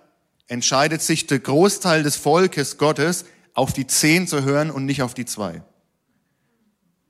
entscheidet 0.46 1.00
sich 1.00 1.26
der 1.26 1.38
Großteil 1.38 2.02
des 2.02 2.16
Volkes 2.16 2.76
Gottes 2.76 3.24
auf 3.54 3.72
die 3.72 3.86
zehn 3.86 4.28
zu 4.28 4.42
hören 4.42 4.70
und 4.70 4.84
nicht 4.84 5.00
auf 5.00 5.14
die 5.14 5.24
zwei. 5.24 5.62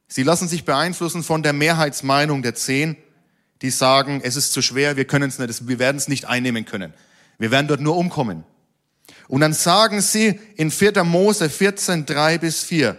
Sie 0.09 0.23
lassen 0.23 0.49
sich 0.49 0.65
beeinflussen 0.65 1.23
von 1.23 1.43
der 1.43 1.53
Mehrheitsmeinung 1.53 2.43
der 2.43 2.55
zehn, 2.55 2.97
die 3.63 3.71
sagen, 3.71 4.21
es 4.23 4.37
ist 4.37 4.53
zu 4.53 4.63
schwer, 4.63 4.97
wir 4.97 5.07
können 5.07 5.29
es 5.29 5.39
nicht, 5.39 5.69
wir 5.69 5.79
werden 5.79 5.97
es 5.97 6.09
nicht 6.09 6.27
einnehmen 6.27 6.65
können. 6.65 6.93
Wir 7.39 7.51
werden 7.51 7.69
dort 7.69 7.81
nur 7.81 7.97
umkommen. 7.97 8.45
Und 9.29 9.41
dann 9.41 9.53
sagen 9.53 10.01
sie 10.01 10.39
in 10.57 10.71
4. 10.71 11.05
Mose 11.05 11.49
14, 11.49 12.07
3 12.07 12.39
bis 12.39 12.63
4, 12.63 12.97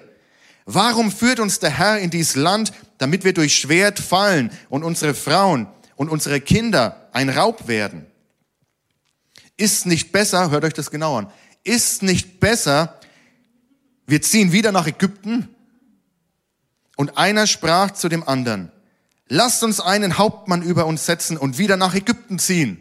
warum 0.66 1.12
führt 1.12 1.40
uns 1.40 1.60
der 1.60 1.70
Herr 1.70 2.00
in 2.00 2.10
dieses 2.10 2.36
Land, 2.36 2.74
damit 2.98 3.24
wir 3.24 3.34
durch 3.34 3.56
Schwert 3.56 4.00
fallen 4.00 4.52
und 4.70 4.84
unsere 4.84 5.14
Frauen 5.14 5.68
und 5.96 6.10
unsere 6.10 6.42
Kinder 6.42 7.10
ein 7.14 7.30
Raub 7.30 7.68
werden? 7.68 8.06
Ist 9.58 9.86
nicht 9.86 10.12
besser, 10.12 10.52
hört 10.52 10.66
euch 10.66 10.74
das 10.74 10.92
genau 10.92 11.18
an, 11.18 11.32
ist 11.64 12.04
nicht 12.04 12.40
besser, 12.40 13.00
wir 14.08 14.22
ziehen 14.22 14.52
wieder 14.52 14.72
nach 14.72 14.88
Ägypten? 14.88 15.55
Und 16.96 17.18
einer 17.18 17.48
sprach 17.48 17.92
zu 17.92 18.10
dem 18.10 18.28
anderen, 18.28 18.72
lasst 19.28 19.64
uns 19.64 19.80
einen 19.80 20.18
Hauptmann 20.18 20.62
über 20.62 20.86
uns 20.86 21.06
setzen 21.06 21.38
und 21.38 21.58
wieder 21.58 21.78
nach 21.78 21.94
Ägypten 21.96 22.40
ziehen. 22.40 22.80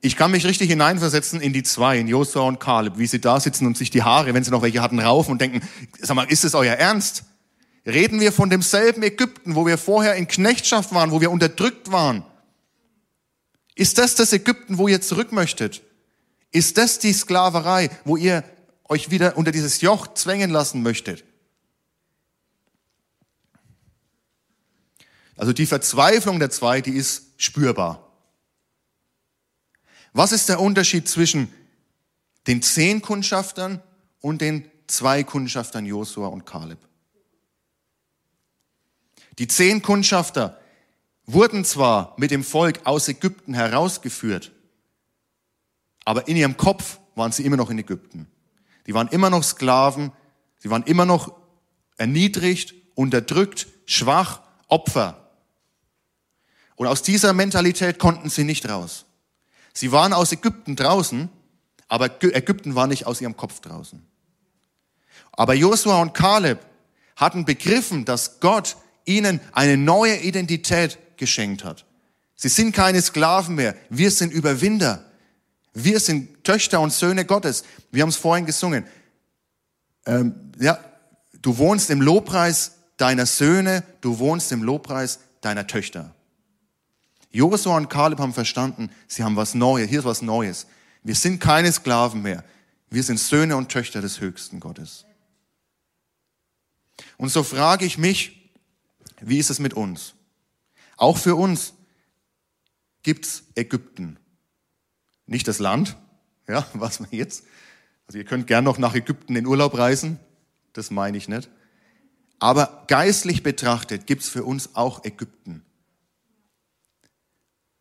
Ich 0.00 0.16
kann 0.16 0.30
mich 0.30 0.46
richtig 0.46 0.70
hineinversetzen 0.70 1.40
in 1.40 1.52
die 1.52 1.64
zwei, 1.64 1.98
in 1.98 2.06
Josua 2.06 2.42
und 2.42 2.60
Kaleb, 2.60 2.98
wie 2.98 3.06
sie 3.06 3.20
da 3.20 3.40
sitzen 3.40 3.66
und 3.66 3.76
sich 3.76 3.90
die 3.90 4.04
Haare, 4.04 4.32
wenn 4.32 4.44
sie 4.44 4.50
noch 4.50 4.62
welche 4.62 4.80
hatten, 4.80 5.00
raufen 5.00 5.32
und 5.32 5.40
denken, 5.40 5.60
sag 6.00 6.14
mal, 6.14 6.30
ist 6.30 6.44
es 6.44 6.54
euer 6.54 6.74
Ernst? 6.74 7.24
Reden 7.84 8.20
wir 8.20 8.32
von 8.32 8.50
demselben 8.50 9.02
Ägypten, 9.02 9.54
wo 9.54 9.66
wir 9.66 9.78
vorher 9.78 10.14
in 10.14 10.28
Knechtschaft 10.28 10.94
waren, 10.94 11.10
wo 11.10 11.20
wir 11.20 11.30
unterdrückt 11.30 11.90
waren? 11.90 12.24
Ist 13.74 13.98
das 13.98 14.14
das 14.14 14.32
Ägypten, 14.32 14.78
wo 14.78 14.88
ihr 14.88 15.00
zurück 15.00 15.32
möchtet? 15.32 15.82
Ist 16.50 16.78
das 16.78 16.98
die 16.98 17.12
Sklaverei, 17.12 17.90
wo 18.04 18.16
ihr 18.16 18.44
euch 18.84 19.10
wieder 19.10 19.36
unter 19.36 19.52
dieses 19.52 19.80
Joch 19.80 20.14
zwängen 20.14 20.50
lassen 20.50 20.82
möchtet? 20.82 21.24
Also 25.38 25.52
die 25.52 25.66
Verzweiflung 25.66 26.40
der 26.40 26.50
zwei, 26.50 26.80
die 26.80 26.90
ist 26.90 27.32
spürbar. 27.36 28.04
Was 30.12 30.32
ist 30.32 30.48
der 30.48 30.60
Unterschied 30.60 31.08
zwischen 31.08 31.52
den 32.48 32.60
zehn 32.60 33.00
Kundschaftern 33.00 33.80
und 34.20 34.40
den 34.40 34.68
zwei 34.88 35.22
Kundschaftern 35.22 35.86
Josua 35.86 36.26
und 36.26 36.44
Kaleb? 36.44 36.80
Die 39.38 39.46
zehn 39.46 39.80
Kundschafter 39.80 40.60
wurden 41.24 41.64
zwar 41.64 42.14
mit 42.18 42.32
dem 42.32 42.42
Volk 42.42 42.80
aus 42.84 43.06
Ägypten 43.06 43.54
herausgeführt, 43.54 44.50
aber 46.04 46.26
in 46.26 46.36
ihrem 46.36 46.56
Kopf 46.56 46.98
waren 47.14 47.30
sie 47.30 47.44
immer 47.44 47.56
noch 47.56 47.70
in 47.70 47.78
Ägypten. 47.78 48.26
Die 48.88 48.94
waren 48.94 49.06
immer 49.08 49.30
noch 49.30 49.44
Sklaven, 49.44 50.10
sie 50.58 50.70
waren 50.70 50.82
immer 50.82 51.04
noch 51.04 51.32
erniedrigt, 51.96 52.74
unterdrückt, 52.96 53.68
schwach, 53.86 54.40
Opfer. 54.66 55.17
Und 56.78 56.86
aus 56.86 57.02
dieser 57.02 57.32
Mentalität 57.32 57.98
konnten 57.98 58.30
sie 58.30 58.44
nicht 58.44 58.68
raus. 58.68 59.04
Sie 59.74 59.90
waren 59.90 60.12
aus 60.12 60.30
Ägypten 60.30 60.76
draußen, 60.76 61.28
aber 61.88 62.22
Ägypten 62.22 62.76
war 62.76 62.86
nicht 62.86 63.04
aus 63.04 63.20
ihrem 63.20 63.36
Kopf 63.36 63.60
draußen. 63.60 64.00
Aber 65.32 65.54
Josua 65.54 66.00
und 66.00 66.14
Kaleb 66.14 66.60
hatten 67.16 67.44
begriffen, 67.44 68.04
dass 68.04 68.38
Gott 68.38 68.76
ihnen 69.04 69.40
eine 69.52 69.76
neue 69.76 70.18
Identität 70.18 70.98
geschenkt 71.16 71.64
hat. 71.64 71.84
Sie 72.36 72.48
sind 72.48 72.72
keine 72.72 73.02
Sklaven 73.02 73.56
mehr. 73.56 73.74
Wir 73.90 74.12
sind 74.12 74.32
Überwinder. 74.32 75.04
Wir 75.74 75.98
sind 75.98 76.44
Töchter 76.44 76.80
und 76.80 76.92
Söhne 76.92 77.24
Gottes. 77.24 77.64
Wir 77.90 78.02
haben 78.02 78.10
es 78.10 78.16
vorhin 78.16 78.46
gesungen. 78.46 78.86
Ähm, 80.06 80.52
ja, 80.60 80.78
du 81.42 81.58
wohnst 81.58 81.90
im 81.90 82.00
Lobpreis 82.00 82.76
deiner 82.98 83.26
Söhne, 83.26 83.82
du 84.00 84.20
wohnst 84.20 84.52
im 84.52 84.62
Lobpreis 84.62 85.18
deiner 85.40 85.66
Töchter. 85.66 86.14
Josua 87.30 87.76
und 87.76 87.88
Kaleb 87.88 88.18
haben 88.18 88.32
verstanden, 88.32 88.90
sie 89.06 89.22
haben 89.22 89.36
was 89.36 89.54
Neues, 89.54 89.88
hier 89.88 90.00
ist 90.00 90.04
was 90.04 90.22
Neues. 90.22 90.66
Wir 91.02 91.14
sind 91.14 91.40
keine 91.40 91.70
Sklaven 91.70 92.22
mehr. 92.22 92.44
Wir 92.90 93.02
sind 93.02 93.18
Söhne 93.18 93.56
und 93.56 93.68
Töchter 93.68 94.00
des 94.00 94.20
höchsten 94.20 94.60
Gottes. 94.60 95.04
Und 97.16 97.28
so 97.30 97.42
frage 97.42 97.84
ich 97.84 97.98
mich, 97.98 98.50
wie 99.20 99.38
ist 99.38 99.50
es 99.50 99.58
mit 99.58 99.74
uns? 99.74 100.14
Auch 100.96 101.18
für 101.18 101.36
uns 101.36 101.74
gibt's 103.02 103.44
Ägypten. 103.54 104.18
Nicht 105.26 105.48
das 105.48 105.58
Land, 105.58 105.96
ja, 106.48 106.66
was 106.72 107.00
wir 107.00 107.18
jetzt. 107.18 107.44
Also 108.06 108.18
ihr 108.18 108.24
könnt 108.24 108.46
gern 108.46 108.64
noch 108.64 108.78
nach 108.78 108.94
Ägypten 108.94 109.36
in 109.36 109.46
Urlaub 109.46 109.76
reisen, 109.76 110.18
das 110.72 110.90
meine 110.90 111.18
ich 111.18 111.28
nicht. 111.28 111.50
Aber 112.38 112.84
geistlich 112.86 113.42
betrachtet 113.42 114.06
gibt's 114.06 114.28
für 114.28 114.44
uns 114.44 114.74
auch 114.74 115.04
Ägypten. 115.04 115.64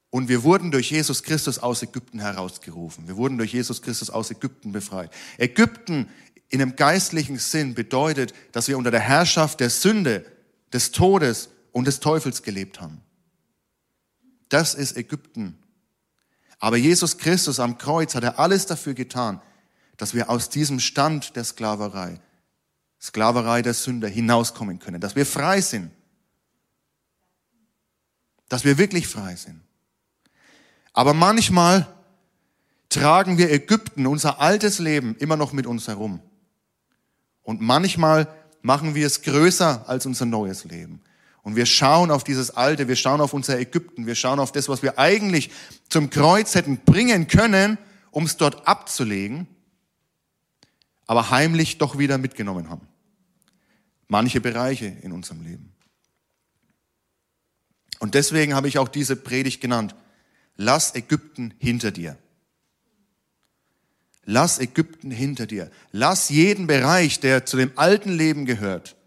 Und 0.09 0.29
wir 0.29 0.43
wurden 0.43 0.71
durch 0.71 0.91
Jesus 0.91 1.23
Christus 1.23 1.59
aus 1.59 1.83
Ägypten 1.83 2.19
herausgerufen. 2.19 3.07
Wir 3.07 3.17
wurden 3.17 3.37
durch 3.37 3.53
Jesus 3.53 3.81
Christus 3.81 4.09
aus 4.09 4.31
Ägypten 4.31 4.71
befreit. 4.71 5.11
Ägypten 5.37 6.09
in 6.49 6.61
einem 6.61 6.75
geistlichen 6.75 7.39
Sinn 7.39 7.73
bedeutet, 7.73 8.33
dass 8.53 8.67
wir 8.67 8.77
unter 8.77 8.91
der 8.91 9.01
Herrschaft 9.01 9.59
der 9.59 9.69
Sünde, 9.69 10.25
des 10.73 10.91
Todes 10.91 11.49
und 11.71 11.85
des 11.85 11.99
Teufels 11.99 12.43
gelebt 12.43 12.81
haben. 12.81 13.01
Das 14.49 14.73
ist 14.75 14.97
Ägypten. 14.97 15.57
Aber 16.59 16.77
Jesus 16.77 17.17
Christus 17.17 17.59
am 17.59 17.77
Kreuz 17.77 18.15
hat 18.15 18.23
er 18.23 18.39
alles 18.39 18.65
dafür 18.65 18.93
getan, 18.93 19.41
dass 19.97 20.13
wir 20.13 20.29
aus 20.29 20.49
diesem 20.49 20.79
Stand 20.79 21.35
der 21.35 21.43
Sklaverei, 21.43 22.19
Sklaverei 22.99 23.61
der 23.61 23.73
Sünder 23.73 24.07
hinauskommen 24.07 24.79
können, 24.79 25.01
dass 25.01 25.15
wir 25.15 25.25
frei 25.25 25.61
sind. 25.61 25.91
Dass 28.49 28.63
wir 28.63 28.77
wirklich 28.77 29.07
frei 29.07 29.35
sind. 29.35 29.61
Aber 30.98 31.13
manchmal 31.13 31.86
tragen 32.89 33.38
wir 33.38 33.51
Ägypten, 33.51 34.08
unser 34.08 34.42
altes 34.42 34.80
Leben, 34.80 35.16
immer 35.18 35.38
noch 35.38 35.54
mit 35.54 35.68
uns 35.68 35.88
herum. 35.88 36.22
Und 37.44 37.62
manchmal 37.62 38.27
machen 38.63 38.96
wir 38.96 39.06
es 39.06 39.22
größer 39.22 39.88
als 39.88 40.08
unser 40.08 40.25
neues 40.25 40.63
Leben. 40.66 41.04
Und 41.44 41.56
wir 41.56 41.68
schauen 41.68 42.10
auf 42.10 42.24
dieses 42.24 42.50
Alte, 42.50 42.88
wir 42.88 42.96
schauen 42.96 43.22
auf 43.22 43.34
unser 43.34 43.60
Ägypten, 43.60 44.08
wir 44.08 44.16
schauen 44.16 44.39
auf 44.39 44.51
das, 44.51 44.70
was 44.70 44.82
wir 44.82 44.98
eigentlich 44.98 45.51
zum 45.88 46.10
Kreuz 46.10 46.56
hätten 46.56 46.80
bringen 46.80 47.27
können, 47.27 47.77
um 48.10 48.24
es 48.24 48.38
dort 48.38 48.68
abzulegen, 48.68 49.46
aber 51.06 51.30
heimlich 51.30 51.77
doch 51.77 52.00
wieder 52.00 52.18
mitgenommen 52.18 52.72
haben. 52.72 52.88
Manche 54.08 54.42
Bereiche 54.42 54.88
in 55.04 55.12
unserem 55.12 55.44
Leben. 55.44 55.75
Und 58.00 58.16
deswegen 58.16 58.56
habe 58.56 58.68
ich 58.68 58.80
auch 58.80 58.88
diese 58.88 59.16
Predigt 59.16 59.62
genannt. 59.62 59.94
Lass 60.57 60.95
Ägypten 60.95 61.53
hinter 61.59 61.91
dir. 61.91 62.17
Lass 64.25 64.59
Ägypten 64.59 65.09
hinter 65.09 65.45
dir. 65.45 65.71
Lass 65.91 66.29
jeden 66.29 66.67
Bereich, 66.67 67.21
der 67.21 67.45
zu 67.45 67.55
dem 67.55 67.71
alten 67.77 68.11
Leben 68.11 68.45
gehört, 68.45 68.97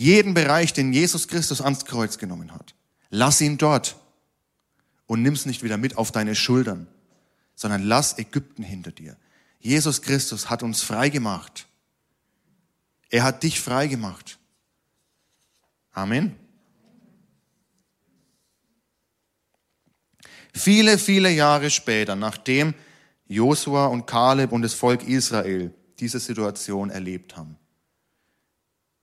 jeden 0.00 0.32
Bereich, 0.32 0.72
den 0.72 0.94
Jesus 0.94 1.28
Christus 1.28 1.60
ans 1.60 1.84
Kreuz 1.84 2.16
genommen 2.16 2.54
hat, 2.54 2.74
lass 3.10 3.42
ihn 3.42 3.58
dort 3.58 3.96
und 5.04 5.20
nimm's 5.20 5.44
nicht 5.44 5.62
wieder 5.62 5.76
mit 5.76 5.98
auf 5.98 6.10
deine 6.10 6.34
Schultern, 6.34 6.86
sondern 7.54 7.82
lass 7.82 8.16
Ägypten 8.16 8.62
hinter 8.62 8.92
dir. 8.92 9.18
Jesus 9.58 10.00
Christus 10.00 10.48
hat 10.48 10.62
uns 10.62 10.80
frei 10.82 11.10
gemacht. 11.10 11.66
Er 13.10 13.24
hat 13.24 13.42
dich 13.42 13.60
frei 13.60 13.88
gemacht. 13.88 14.38
Amen. 15.92 16.34
Viele, 20.52 20.98
viele 20.98 21.30
Jahre 21.30 21.70
später, 21.70 22.16
nachdem 22.16 22.74
Josua 23.26 23.86
und 23.86 24.06
Kaleb 24.06 24.52
und 24.52 24.62
das 24.62 24.74
Volk 24.74 25.06
Israel 25.06 25.72
diese 25.98 26.18
Situation 26.18 26.90
erlebt 26.90 27.36
haben, 27.36 27.56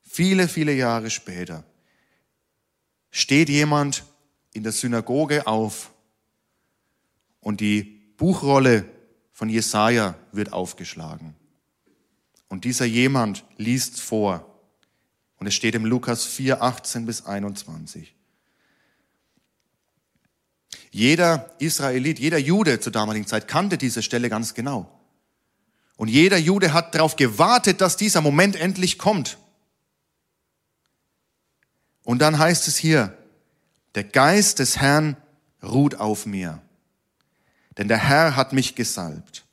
viele, 0.04 0.48
viele 0.48 0.74
Jahre 0.74 1.10
später, 1.10 1.63
steht 3.12 3.50
jemand 3.50 4.04
in 4.54 4.63
der 4.63 4.72
Synagoge 4.72 5.48
auf 5.48 5.92
und 7.39 7.62
die 7.62 8.01
Buchrolle 8.18 8.86
von 9.32 9.50
Jesaja 9.50 10.16
wird 10.32 10.51
aufgeschlagen. 10.51 11.36
Und 12.48 12.63
dieser 12.63 12.86
jemand 12.86 13.46
liest 13.58 14.00
vor. 14.01 14.60
Und 15.38 15.48
es 15.48 15.54
steht 15.54 15.75
im 15.75 15.86
Lukas 15.86 16.25
4, 16.25 16.62
18 16.62 17.06
bis 17.06 17.25
21. 17.25 18.17
Jeder 20.98 21.54
Israelit, 21.60 22.18
jeder 22.18 22.39
Jude 22.39 22.80
zur 22.80 22.92
damaligen 22.92 23.27
Zeit 23.27 23.48
kannte 23.48 23.77
diese 23.77 24.01
Stelle 24.01 24.32
ganz 24.32 24.56
genau. 24.56 24.92
Und 25.96 26.08
jeder 26.08 26.38
Jude 26.38 26.74
hat 26.74 26.96
darauf 26.96 27.16
gewartet, 27.16 27.82
dass 27.82 27.98
dieser 27.98 28.22
Moment 28.22 28.56
endlich 28.56 28.98
kommt. 28.98 29.38
Und 32.04 32.18
dann 32.20 32.39
heißt 32.39 32.68
es 32.68 32.77
hier, 32.77 33.16
der 33.94 34.06
Geist 34.06 34.58
des 34.58 34.77
Herrn 34.77 35.18
ruht 35.62 36.00
auf 36.00 36.25
mir, 36.25 36.63
denn 37.77 37.88
der 37.88 38.00
Herr 38.00 38.36
hat 38.36 38.51
mich 38.51 38.74
gesalbt. 38.74 39.46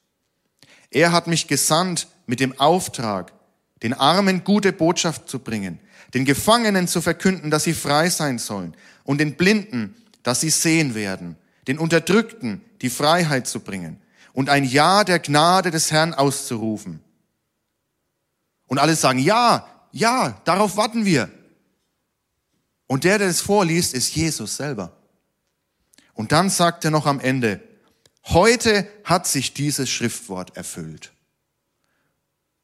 Er 0.88 1.12
hat 1.12 1.26
mich 1.26 1.46
gesandt 1.46 2.08
mit 2.24 2.40
dem 2.40 2.58
Auftrag, 2.58 3.34
den 3.82 3.92
Armen 3.92 4.44
gute 4.44 4.72
Botschaft 4.72 5.28
zu 5.28 5.40
bringen, 5.40 5.78
den 6.14 6.24
Gefangenen 6.24 6.88
zu 6.88 7.02
verkünden, 7.02 7.50
dass 7.50 7.64
sie 7.64 7.74
frei 7.74 8.08
sein 8.08 8.38
sollen 8.38 8.74
und 9.02 9.18
den 9.18 9.36
Blinden, 9.36 9.94
dass 10.24 10.40
sie 10.40 10.50
sehen 10.50 10.96
werden, 10.96 11.36
den 11.68 11.78
Unterdrückten 11.78 12.60
die 12.82 12.90
Freiheit 12.90 13.46
zu 13.46 13.60
bringen 13.60 14.02
und 14.32 14.50
ein 14.50 14.64
Ja 14.64 15.04
der 15.04 15.20
Gnade 15.20 15.70
des 15.70 15.92
Herrn 15.92 16.12
auszurufen. 16.12 17.00
Und 18.66 18.78
alle 18.78 18.96
sagen, 18.96 19.20
ja, 19.20 19.68
ja, 19.92 20.40
darauf 20.44 20.76
warten 20.76 21.04
wir. 21.04 21.30
Und 22.88 23.04
der, 23.04 23.18
der 23.18 23.28
es 23.28 23.40
vorliest, 23.40 23.94
ist 23.94 24.16
Jesus 24.16 24.56
selber. 24.56 24.96
Und 26.14 26.32
dann 26.32 26.50
sagt 26.50 26.84
er 26.84 26.90
noch 26.90 27.06
am 27.06 27.20
Ende, 27.20 27.60
heute 28.24 28.88
hat 29.04 29.26
sich 29.26 29.54
dieses 29.54 29.88
Schriftwort 29.88 30.56
erfüllt. 30.56 31.12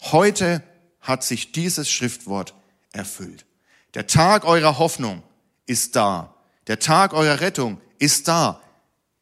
Heute 0.01 0.63
hat 1.01 1.23
sich 1.23 1.53
dieses 1.53 1.91
Schriftwort 1.91 2.55
erfüllt. 2.93 3.47
Der 3.95 4.07
Tag 4.07 4.45
eurer 4.45 4.79
Hoffnung 4.79 5.23
ist 5.67 5.97
da. 5.97 6.35
Der 6.67 6.79
Tag 6.79 7.13
eurer 7.13 7.41
Rettung 7.41 7.81
ist 7.99 8.29
da. 8.29 8.63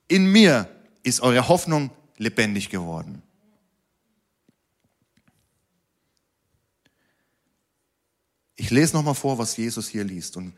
In 0.08 0.30
mir 0.30 0.68
ist 1.02 1.20
eure 1.20 1.48
Hoffnung 1.48 1.90
lebendig 2.16 2.70
geworden. 2.70 3.22
Ich 8.56 8.70
lese 8.70 8.94
nochmal 8.94 9.14
vor, 9.14 9.38
was 9.38 9.56
Jesus 9.56 9.88
hier 9.88 10.04
liest. 10.04 10.36
Und 10.36 10.52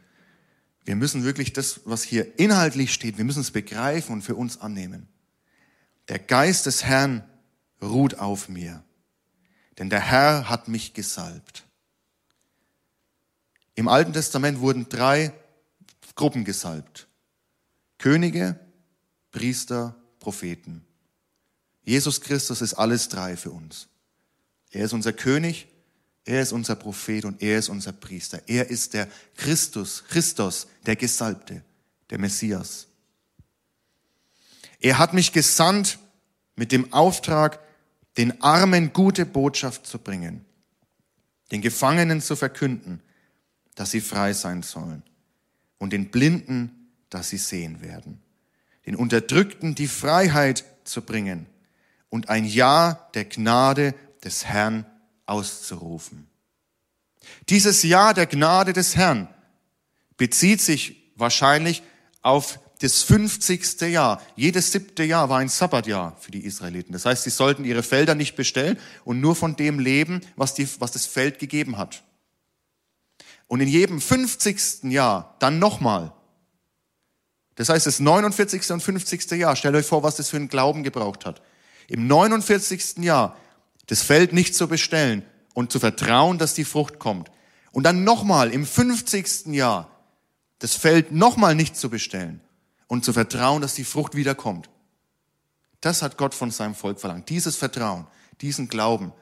wir 0.84 0.96
müssen 0.96 1.22
wirklich 1.24 1.52
das, 1.52 1.80
was 1.84 2.02
hier 2.02 2.38
inhaltlich 2.38 2.92
steht, 2.92 3.18
wir 3.18 3.24
müssen 3.24 3.42
es 3.42 3.50
begreifen 3.50 4.14
und 4.14 4.22
für 4.22 4.34
uns 4.34 4.60
annehmen. 4.60 5.08
Der 6.08 6.18
Geist 6.18 6.66
des 6.66 6.84
Herrn 6.84 7.22
ruht 7.82 8.16
auf 8.18 8.48
mir, 8.48 8.82
denn 9.78 9.90
der 9.90 10.00
Herr 10.00 10.48
hat 10.48 10.66
mich 10.66 10.94
gesalbt. 10.94 11.64
Im 13.74 13.86
Alten 13.86 14.12
Testament 14.12 14.60
wurden 14.60 14.88
drei 14.88 15.32
Gruppen 16.20 16.44
gesalbt. 16.44 17.08
Könige, 17.96 18.60
Priester, 19.32 19.96
Propheten. 20.18 20.84
Jesus 21.82 22.20
Christus 22.20 22.60
ist 22.60 22.74
alles 22.74 23.08
drei 23.08 23.38
für 23.38 23.50
uns. 23.50 23.88
Er 24.70 24.84
ist 24.84 24.92
unser 24.92 25.14
König, 25.14 25.66
er 26.26 26.42
ist 26.42 26.52
unser 26.52 26.76
Prophet 26.76 27.24
und 27.24 27.40
er 27.40 27.58
ist 27.58 27.70
unser 27.70 27.92
Priester. 27.92 28.42
Er 28.48 28.68
ist 28.68 28.92
der 28.92 29.08
Christus, 29.34 30.04
Christus, 30.08 30.66
der 30.84 30.94
Gesalbte, 30.94 31.62
der 32.10 32.18
Messias. 32.18 32.86
Er 34.78 34.98
hat 34.98 35.14
mich 35.14 35.32
gesandt 35.32 35.98
mit 36.54 36.70
dem 36.70 36.92
Auftrag, 36.92 37.60
den 38.18 38.42
Armen 38.42 38.92
gute 38.92 39.24
Botschaft 39.24 39.86
zu 39.86 39.98
bringen, 39.98 40.44
den 41.50 41.62
Gefangenen 41.62 42.20
zu 42.20 42.36
verkünden, 42.36 43.00
dass 43.74 43.92
sie 43.92 44.02
frei 44.02 44.34
sein 44.34 44.62
sollen 44.62 45.02
und 45.80 45.92
den 45.92 46.12
Blinden, 46.12 46.92
dass 47.08 47.30
sie 47.30 47.38
sehen 47.38 47.82
werden, 47.82 48.22
den 48.86 48.94
Unterdrückten 48.94 49.74
die 49.74 49.88
Freiheit 49.88 50.64
zu 50.84 51.02
bringen 51.02 51.46
und 52.08 52.28
ein 52.28 52.44
Ja 52.44 53.08
der 53.14 53.24
Gnade 53.24 53.94
des 54.22 54.44
Herrn 54.44 54.86
auszurufen. 55.26 56.28
Dieses 57.48 57.82
Ja 57.82 58.12
der 58.12 58.26
Gnade 58.26 58.72
des 58.72 58.94
Herrn 58.94 59.28
bezieht 60.16 60.60
sich 60.60 61.12
wahrscheinlich 61.16 61.82
auf 62.22 62.60
das 62.80 63.02
50. 63.02 63.80
Jahr. 63.82 64.22
Jedes 64.36 64.72
siebte 64.72 65.04
Jahr 65.04 65.28
war 65.28 65.38
ein 65.38 65.48
Sabbatjahr 65.48 66.16
für 66.18 66.30
die 66.30 66.44
Israeliten. 66.44 66.92
Das 66.92 67.04
heißt, 67.04 67.24
sie 67.24 67.30
sollten 67.30 67.64
ihre 67.64 67.82
Felder 67.82 68.14
nicht 68.14 68.36
bestellen 68.36 68.78
und 69.04 69.20
nur 69.20 69.36
von 69.36 69.56
dem 69.56 69.78
leben, 69.78 70.20
was, 70.36 70.54
die, 70.54 70.68
was 70.78 70.92
das 70.92 71.06
Feld 71.06 71.38
gegeben 71.38 71.76
hat. 71.76 72.02
Und 73.50 73.60
in 73.60 73.66
jedem 73.66 74.00
50. 74.00 74.84
Jahr 74.84 75.34
dann 75.40 75.58
nochmal. 75.58 76.12
Das 77.56 77.68
heißt, 77.68 77.84
das 77.84 77.98
49. 77.98 78.70
und 78.70 78.80
50. 78.80 79.28
Jahr, 79.32 79.56
stellt 79.56 79.74
euch 79.74 79.86
vor, 79.86 80.04
was 80.04 80.14
das 80.14 80.28
für 80.28 80.36
einen 80.36 80.48
Glauben 80.48 80.84
gebraucht 80.84 81.26
hat. 81.26 81.42
Im 81.88 82.06
49. 82.06 82.98
Jahr 82.98 83.36
das 83.86 84.02
Feld 84.02 84.32
nicht 84.32 84.54
zu 84.54 84.68
bestellen 84.68 85.24
und 85.52 85.72
zu 85.72 85.80
vertrauen, 85.80 86.38
dass 86.38 86.54
die 86.54 86.64
Frucht 86.64 87.00
kommt. 87.00 87.32
Und 87.72 87.82
dann 87.82 88.04
nochmal 88.04 88.52
im 88.52 88.64
50. 88.64 89.46
Jahr 89.46 89.90
das 90.60 90.76
Feld 90.76 91.10
nochmal 91.10 91.56
nicht 91.56 91.76
zu 91.76 91.90
bestellen 91.90 92.40
und 92.86 93.04
zu 93.04 93.12
vertrauen, 93.12 93.62
dass 93.62 93.74
die 93.74 93.82
Frucht 93.82 94.14
wiederkommt. 94.14 94.70
Das 95.80 96.02
hat 96.02 96.16
Gott 96.18 96.36
von 96.36 96.52
seinem 96.52 96.76
Volk 96.76 97.00
verlangt. 97.00 97.28
Dieses 97.28 97.56
Vertrauen, 97.56 98.06
diesen 98.42 98.68
Glauben 98.68 99.12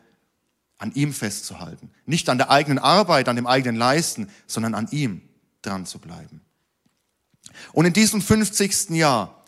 an 0.78 0.92
ihm 0.92 1.12
festzuhalten. 1.12 1.90
Nicht 2.06 2.28
an 2.28 2.38
der 2.38 2.50
eigenen 2.50 2.78
Arbeit, 2.78 3.28
an 3.28 3.36
dem 3.36 3.46
eigenen 3.46 3.76
Leisten, 3.76 4.30
sondern 4.46 4.74
an 4.74 4.88
ihm 4.90 5.22
dran 5.62 5.86
zu 5.86 5.98
bleiben. 5.98 6.40
Und 7.72 7.84
in 7.84 7.92
diesem 7.92 8.22
50. 8.22 8.90
Jahr 8.90 9.44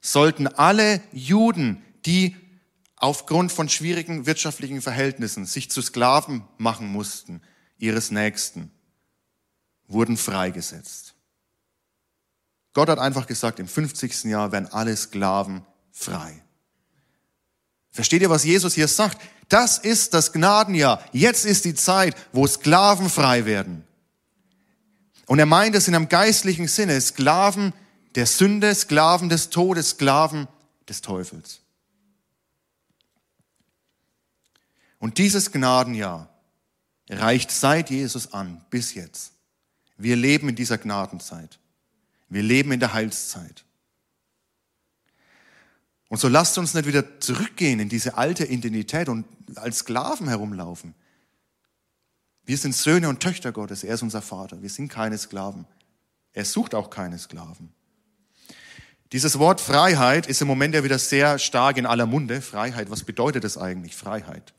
sollten 0.00 0.46
alle 0.46 1.02
Juden, 1.12 1.82
die 2.06 2.36
aufgrund 2.96 3.50
von 3.50 3.68
schwierigen 3.68 4.26
wirtschaftlichen 4.26 4.82
Verhältnissen 4.82 5.46
sich 5.46 5.70
zu 5.70 5.82
Sklaven 5.82 6.44
machen 6.58 6.86
mussten, 6.86 7.42
ihres 7.78 8.10
Nächsten, 8.10 8.70
wurden 9.88 10.16
freigesetzt. 10.16 11.14
Gott 12.72 12.88
hat 12.88 12.98
einfach 12.98 13.26
gesagt, 13.26 13.58
im 13.58 13.66
50. 13.66 14.24
Jahr 14.24 14.52
werden 14.52 14.68
alle 14.68 14.96
Sklaven 14.96 15.66
frei. 15.90 16.42
Versteht 17.90 18.22
ihr, 18.22 18.30
was 18.30 18.44
Jesus 18.44 18.74
hier 18.74 18.86
sagt? 18.86 19.20
Das 19.50 19.78
ist 19.78 20.14
das 20.14 20.32
Gnadenjahr. 20.32 21.04
Jetzt 21.12 21.44
ist 21.44 21.64
die 21.64 21.74
Zeit, 21.74 22.16
wo 22.32 22.46
Sklaven 22.46 23.10
frei 23.10 23.44
werden. 23.44 23.84
Und 25.26 25.40
er 25.40 25.46
meint 25.46 25.74
es 25.74 25.88
in 25.88 25.94
einem 25.94 26.08
geistlichen 26.08 26.68
Sinne, 26.68 27.00
Sklaven 27.00 27.72
der 28.14 28.26
Sünde, 28.26 28.74
Sklaven 28.74 29.28
des 29.28 29.50
Todes, 29.50 29.90
Sklaven 29.90 30.46
des 30.88 31.02
Teufels. 31.02 31.60
Und 35.00 35.18
dieses 35.18 35.50
Gnadenjahr 35.50 36.28
reicht 37.08 37.50
seit 37.50 37.90
Jesus 37.90 38.32
an 38.32 38.64
bis 38.70 38.94
jetzt. 38.94 39.32
Wir 39.96 40.14
leben 40.14 40.48
in 40.48 40.54
dieser 40.54 40.78
Gnadenzeit. 40.78 41.58
Wir 42.28 42.44
leben 42.44 42.70
in 42.70 42.78
der 42.78 42.92
Heilszeit. 42.92 43.64
Und 46.10 46.18
so 46.18 46.26
lasst 46.26 46.58
uns 46.58 46.74
nicht 46.74 46.86
wieder 46.86 47.20
zurückgehen 47.20 47.78
in 47.78 47.88
diese 47.88 48.16
alte 48.16 48.44
Identität 48.44 49.08
und 49.08 49.24
als 49.56 49.78
Sklaven 49.78 50.28
herumlaufen. 50.28 50.94
Wir 52.44 52.56
sind 52.58 52.74
Söhne 52.74 53.08
und 53.08 53.20
Töchter 53.20 53.52
Gottes. 53.52 53.84
Er 53.84 53.94
ist 53.94 54.02
unser 54.02 54.22
Vater. 54.22 54.62
Wir 54.62 54.70
sind 54.70 54.88
keine 54.88 55.18
Sklaven. 55.18 55.66
Er 56.32 56.44
sucht 56.44 56.74
auch 56.74 56.90
keine 56.90 57.18
Sklaven. 57.18 57.72
Dieses 59.12 59.38
Wort 59.38 59.60
Freiheit 59.60 60.26
ist 60.26 60.40
im 60.40 60.48
Moment 60.48 60.74
ja 60.74 60.84
wieder 60.84 60.98
sehr 60.98 61.38
stark 61.38 61.76
in 61.76 61.86
aller 61.86 62.06
Munde. 62.06 62.40
Freiheit, 62.40 62.90
was 62.90 63.02
bedeutet 63.02 63.42
das 63.42 63.58
eigentlich? 63.58 63.96
Freiheit. 63.96 64.54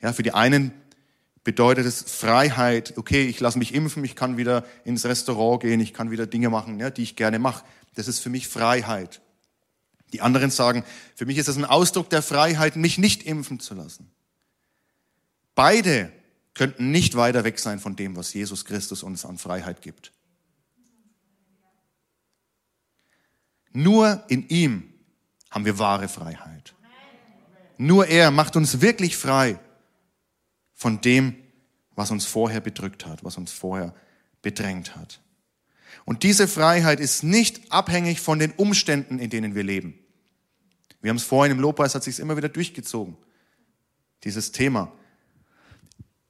Ja, 0.00 0.12
für 0.12 0.22
die 0.22 0.32
einen 0.32 0.72
bedeutet 1.44 1.86
es 1.86 2.02
Freiheit. 2.02 2.94
Okay, 2.96 3.26
ich 3.26 3.40
lasse 3.40 3.58
mich 3.58 3.74
impfen, 3.74 4.04
ich 4.04 4.16
kann 4.16 4.36
wieder 4.36 4.64
ins 4.84 5.04
Restaurant 5.04 5.60
gehen, 5.60 5.80
ich 5.80 5.92
kann 5.92 6.10
wieder 6.10 6.26
Dinge 6.26 6.48
machen, 6.48 6.80
ja, 6.80 6.90
die 6.90 7.02
ich 7.02 7.16
gerne 7.16 7.38
mache. 7.38 7.64
Das 7.94 8.08
ist 8.08 8.20
für 8.20 8.30
mich 8.30 8.48
Freiheit. 8.48 9.20
Die 10.12 10.20
anderen 10.20 10.50
sagen, 10.50 10.84
für 11.14 11.26
mich 11.26 11.38
ist 11.38 11.48
es 11.48 11.56
ein 11.56 11.64
Ausdruck 11.64 12.08
der 12.10 12.22
Freiheit, 12.22 12.76
mich 12.76 12.98
nicht 12.98 13.22
impfen 13.22 13.60
zu 13.60 13.74
lassen. 13.74 14.10
Beide 15.54 16.12
könnten 16.54 16.90
nicht 16.90 17.14
weiter 17.14 17.44
weg 17.44 17.58
sein 17.58 17.78
von 17.78 17.96
dem, 17.96 18.16
was 18.16 18.32
Jesus 18.32 18.64
Christus 18.64 19.02
uns 19.02 19.24
an 19.24 19.38
Freiheit 19.38 19.82
gibt. 19.82 20.12
Nur 23.72 24.24
in 24.28 24.48
ihm 24.48 24.92
haben 25.50 25.64
wir 25.64 25.78
wahre 25.78 26.08
Freiheit. 26.08 26.74
Nur 27.76 28.06
er 28.06 28.30
macht 28.30 28.56
uns 28.56 28.80
wirklich 28.80 29.16
frei 29.16 29.58
von 30.74 31.00
dem, 31.00 31.36
was 31.94 32.10
uns 32.10 32.26
vorher 32.26 32.60
bedrückt 32.60 33.06
hat, 33.06 33.24
was 33.24 33.36
uns 33.36 33.52
vorher 33.52 33.94
bedrängt 34.42 34.96
hat. 34.96 35.20
Und 36.04 36.22
diese 36.22 36.48
Freiheit 36.48 37.00
ist 37.00 37.22
nicht 37.22 37.72
abhängig 37.72 38.20
von 38.20 38.38
den 38.38 38.52
Umständen, 38.52 39.18
in 39.18 39.30
denen 39.30 39.54
wir 39.54 39.62
leben. 39.62 39.98
Wir 41.00 41.10
haben 41.10 41.16
es 41.16 41.24
vorhin 41.24 41.52
im 41.52 41.60
Lobpreis, 41.60 41.94
hat 41.94 42.04
sich 42.04 42.18
immer 42.18 42.36
wieder 42.36 42.48
durchgezogen. 42.48 43.16
Dieses 44.24 44.52
Thema. 44.52 44.92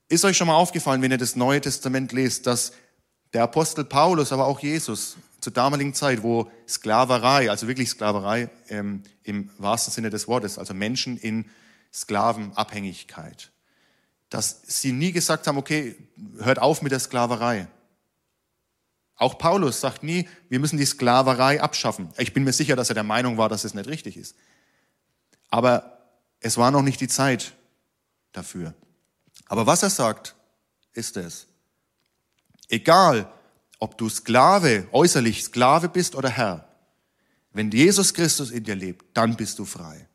Ist 0.08 0.24
euch 0.24 0.36
schon 0.36 0.46
mal 0.46 0.56
aufgefallen, 0.56 1.02
wenn 1.02 1.10
ihr 1.10 1.18
das 1.18 1.36
Neue 1.36 1.60
Testament 1.60 2.12
lest, 2.12 2.46
dass 2.46 2.72
der 3.32 3.42
Apostel 3.42 3.84
Paulus, 3.84 4.32
aber 4.32 4.46
auch 4.46 4.60
Jesus 4.60 5.16
zur 5.40 5.52
damaligen 5.52 5.94
Zeit, 5.94 6.22
wo 6.22 6.50
Sklaverei, 6.66 7.50
also 7.50 7.68
wirklich 7.68 7.90
Sklaverei 7.90 8.50
ähm, 8.68 9.02
im 9.22 9.50
wahrsten 9.58 9.92
Sinne 9.92 10.10
des 10.10 10.28
Wortes, 10.28 10.58
also 10.58 10.74
Menschen 10.74 11.16
in 11.16 11.46
Sklavenabhängigkeit, 11.92 13.50
dass 14.30 14.62
sie 14.66 14.92
nie 14.92 15.12
gesagt 15.12 15.46
haben, 15.46 15.58
okay, 15.58 15.96
hört 16.38 16.58
auf 16.58 16.82
mit 16.82 16.92
der 16.92 17.00
Sklaverei. 17.00 17.68
Auch 19.18 19.36
Paulus 19.36 19.80
sagt 19.80 20.04
nie, 20.04 20.28
wir 20.48 20.60
müssen 20.60 20.78
die 20.78 20.86
Sklaverei 20.86 21.60
abschaffen. 21.60 22.08
Ich 22.18 22.32
bin 22.32 22.44
mir 22.44 22.52
sicher, 22.52 22.76
dass 22.76 22.88
er 22.88 22.94
der 22.94 23.02
Meinung 23.02 23.36
war, 23.36 23.48
dass 23.48 23.64
es 23.64 23.74
nicht 23.74 23.88
richtig 23.88 24.16
ist. 24.16 24.36
Aber 25.50 25.98
es 26.40 26.56
war 26.56 26.70
noch 26.70 26.82
nicht 26.82 27.00
die 27.00 27.08
Zeit 27.08 27.52
dafür. 28.32 28.74
Aber 29.46 29.66
was 29.66 29.82
er 29.82 29.90
sagt, 29.90 30.36
ist 30.92 31.16
es. 31.16 31.46
Egal, 32.68 33.30
ob 33.80 33.98
du 33.98 34.08
Sklave, 34.08 34.86
äußerlich 34.92 35.42
Sklave 35.42 35.88
bist 35.88 36.14
oder 36.14 36.28
Herr, 36.28 36.68
wenn 37.52 37.70
Jesus 37.70 38.14
Christus 38.14 38.50
in 38.50 38.62
dir 38.62 38.76
lebt, 38.76 39.04
dann 39.14 39.36
bist 39.36 39.58
du 39.58 39.64
frei. 39.64 40.07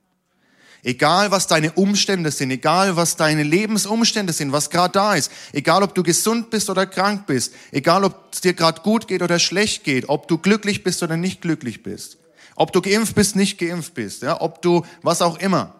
Egal, 0.85 1.31
was 1.31 1.47
deine 1.47 1.71
Umstände 1.71 2.29
sind, 2.29 2.51
egal, 2.51 2.97
was 2.97 3.15
deine 3.15 3.43
Lebensumstände 3.43 4.33
sind, 4.33 4.51
was 4.51 4.69
gerade 4.69 4.91
da 4.91 5.15
ist, 5.15 5.31
egal, 5.53 5.81
ob 5.81 5.95
du 5.95 6.03
gesund 6.03 6.49
bist 6.49 6.69
oder 6.69 6.85
krank 6.85 7.25
bist, 7.25 7.53
egal, 7.71 8.03
ob 8.03 8.33
es 8.33 8.41
dir 8.41 8.53
gerade 8.53 8.81
gut 8.81 9.07
geht 9.07 9.21
oder 9.21 9.39
schlecht 9.39 9.85
geht, 9.85 10.09
ob 10.09 10.27
du 10.27 10.37
glücklich 10.37 10.83
bist 10.83 11.01
oder 11.01 11.15
nicht 11.15 11.41
glücklich 11.41 11.83
bist, 11.83 12.17
ob 12.55 12.73
du 12.73 12.81
geimpft 12.81 13.15
bist, 13.15 13.37
nicht 13.37 13.57
geimpft 13.57 13.93
bist, 13.93 14.23
ja, 14.23 14.41
ob 14.41 14.61
du 14.61 14.85
was 15.01 15.21
auch 15.21 15.39
immer, 15.39 15.73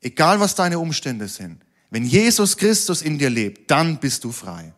egal, 0.00 0.38
was 0.38 0.54
deine 0.54 0.78
Umstände 0.78 1.26
sind, 1.26 1.60
wenn 1.90 2.04
Jesus 2.04 2.56
Christus 2.56 3.02
in 3.02 3.18
dir 3.18 3.30
lebt, 3.30 3.68
dann 3.72 3.98
bist 3.98 4.22
du 4.22 4.30
frei. 4.30 4.72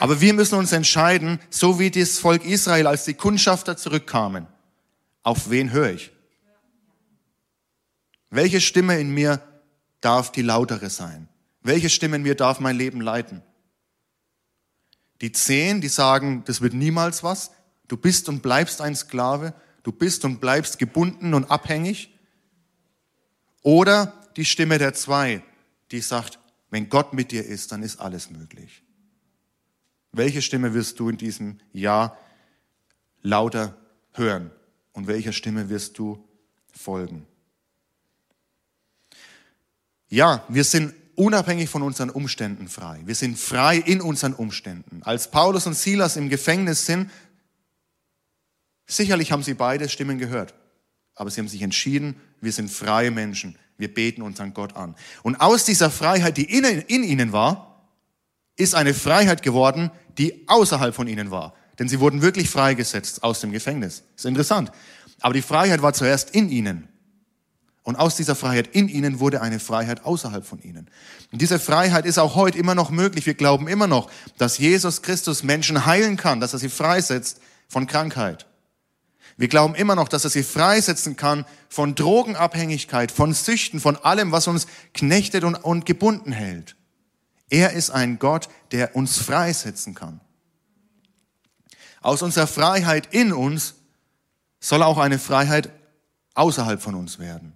Aber 0.00 0.22
wir 0.22 0.32
müssen 0.32 0.54
uns 0.54 0.72
entscheiden, 0.72 1.38
so 1.50 1.78
wie 1.78 1.90
das 1.90 2.18
Volk 2.18 2.46
Israel, 2.46 2.86
als 2.86 3.04
die 3.04 3.12
Kundschafter 3.12 3.76
zurückkamen, 3.76 4.46
auf 5.22 5.50
wen 5.50 5.72
höre 5.72 5.90
ich? 5.90 6.10
Welche 8.30 8.62
Stimme 8.62 8.98
in 8.98 9.10
mir 9.10 9.42
darf 10.00 10.32
die 10.32 10.40
lautere 10.40 10.88
sein? 10.88 11.28
Welche 11.60 11.90
Stimme 11.90 12.16
in 12.16 12.22
mir 12.22 12.34
darf 12.34 12.60
mein 12.60 12.76
Leben 12.76 13.02
leiten? 13.02 13.42
Die 15.20 15.32
zehn, 15.32 15.82
die 15.82 15.88
sagen, 15.88 16.44
das 16.46 16.62
wird 16.62 16.72
niemals 16.72 17.22
was. 17.22 17.50
Du 17.86 17.98
bist 17.98 18.30
und 18.30 18.40
bleibst 18.40 18.80
ein 18.80 18.96
Sklave. 18.96 19.52
Du 19.82 19.92
bist 19.92 20.24
und 20.24 20.40
bleibst 20.40 20.78
gebunden 20.78 21.34
und 21.34 21.50
abhängig. 21.50 22.14
Oder 23.60 24.14
die 24.36 24.46
Stimme 24.46 24.78
der 24.78 24.94
zwei, 24.94 25.42
die 25.90 26.00
sagt, 26.00 26.38
wenn 26.70 26.88
Gott 26.88 27.12
mit 27.12 27.32
dir 27.32 27.44
ist, 27.44 27.70
dann 27.72 27.82
ist 27.82 28.00
alles 28.00 28.30
möglich. 28.30 28.82
Welche 30.12 30.42
Stimme 30.42 30.74
wirst 30.74 30.98
du 30.98 31.08
in 31.08 31.16
diesem 31.16 31.60
Jahr 31.72 32.18
lauter 33.22 33.76
hören? 34.12 34.50
Und 34.92 35.06
welcher 35.06 35.32
Stimme 35.32 35.68
wirst 35.68 35.98
du 35.98 36.22
folgen? 36.72 37.26
Ja, 40.08 40.44
wir 40.48 40.64
sind 40.64 40.94
unabhängig 41.14 41.68
von 41.68 41.82
unseren 41.82 42.10
Umständen 42.10 42.68
frei. 42.68 43.00
Wir 43.04 43.14
sind 43.14 43.38
frei 43.38 43.76
in 43.76 44.00
unseren 44.00 44.34
Umständen. 44.34 45.02
Als 45.04 45.30
Paulus 45.30 45.66
und 45.66 45.74
Silas 45.74 46.16
im 46.16 46.28
Gefängnis 46.28 46.86
sind, 46.86 47.10
sicherlich 48.86 49.30
haben 49.30 49.44
sie 49.44 49.54
beide 49.54 49.88
Stimmen 49.88 50.18
gehört. 50.18 50.54
Aber 51.14 51.30
sie 51.30 51.40
haben 51.40 51.48
sich 51.48 51.62
entschieden, 51.62 52.16
wir 52.40 52.52
sind 52.52 52.70
freie 52.70 53.10
Menschen. 53.10 53.56
Wir 53.76 53.92
beten 53.92 54.22
unseren 54.22 54.54
Gott 54.54 54.74
an. 54.74 54.96
Und 55.22 55.36
aus 55.36 55.64
dieser 55.64 55.90
Freiheit, 55.90 56.36
die 56.36 56.44
in, 56.44 56.64
in 56.64 57.04
ihnen 57.04 57.32
war, 57.32 57.69
ist 58.60 58.74
eine 58.74 58.94
Freiheit 58.94 59.42
geworden, 59.42 59.90
die 60.18 60.44
außerhalb 60.48 60.94
von 60.94 61.08
ihnen 61.08 61.30
war. 61.30 61.54
Denn 61.78 61.88
sie 61.88 61.98
wurden 62.00 62.22
wirklich 62.22 62.50
freigesetzt 62.50 63.22
aus 63.22 63.40
dem 63.40 63.52
Gefängnis. 63.52 64.02
ist 64.14 64.26
interessant. 64.26 64.70
Aber 65.20 65.34
die 65.34 65.42
Freiheit 65.42 65.82
war 65.82 65.92
zuerst 65.92 66.30
in 66.30 66.50
ihnen. 66.50 66.88
Und 67.82 67.96
aus 67.96 68.16
dieser 68.16 68.36
Freiheit 68.36 68.68
in 68.68 68.88
ihnen 68.88 69.20
wurde 69.20 69.40
eine 69.40 69.58
Freiheit 69.58 70.04
außerhalb 70.04 70.44
von 70.44 70.60
ihnen. 70.60 70.88
Und 71.32 71.40
diese 71.40 71.58
Freiheit 71.58 72.04
ist 72.04 72.18
auch 72.18 72.34
heute 72.34 72.58
immer 72.58 72.74
noch 72.74 72.90
möglich. 72.90 73.24
Wir 73.24 73.34
glauben 73.34 73.66
immer 73.66 73.86
noch, 73.86 74.10
dass 74.36 74.58
Jesus 74.58 75.02
Christus 75.02 75.42
Menschen 75.42 75.86
heilen 75.86 76.16
kann, 76.16 76.40
dass 76.40 76.52
er 76.52 76.58
sie 76.58 76.68
freisetzt 76.68 77.40
von 77.68 77.86
Krankheit. 77.86 78.46
Wir 79.38 79.48
glauben 79.48 79.74
immer 79.74 79.94
noch, 79.94 80.08
dass 80.08 80.24
er 80.24 80.30
sie 80.30 80.42
freisetzen 80.42 81.16
kann 81.16 81.46
von 81.70 81.94
Drogenabhängigkeit, 81.94 83.10
von 83.10 83.32
Süchten, 83.32 83.80
von 83.80 83.96
allem, 83.96 84.32
was 84.32 84.46
uns 84.48 84.66
knechtet 84.92 85.44
und, 85.44 85.54
und 85.54 85.86
gebunden 85.86 86.32
hält. 86.32 86.76
Er 87.50 87.72
ist 87.72 87.90
ein 87.90 88.18
Gott, 88.18 88.48
der 88.72 88.96
uns 88.96 89.18
freisetzen 89.18 89.94
kann. 89.94 90.20
Aus 92.00 92.22
unserer 92.22 92.46
Freiheit 92.46 93.12
in 93.12 93.32
uns 93.32 93.74
soll 94.60 94.82
auch 94.82 94.98
eine 94.98 95.18
Freiheit 95.18 95.70
außerhalb 96.34 96.80
von 96.80 96.94
uns 96.94 97.18
werden. 97.18 97.54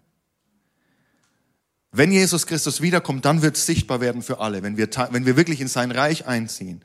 Wenn 1.92 2.10
Jesus 2.10 2.46
Christus 2.46 2.80
wiederkommt, 2.80 3.24
dann 3.24 3.40
wird 3.40 3.56
es 3.56 3.66
sichtbar 3.66 4.00
werden 4.00 4.20
für 4.20 4.40
alle. 4.40 4.62
Wenn 4.62 4.76
wir, 4.76 4.88
wenn 5.10 5.26
wir 5.26 5.36
wirklich 5.36 5.60
in 5.60 5.68
sein 5.68 5.92
Reich 5.92 6.26
einziehen, 6.26 6.82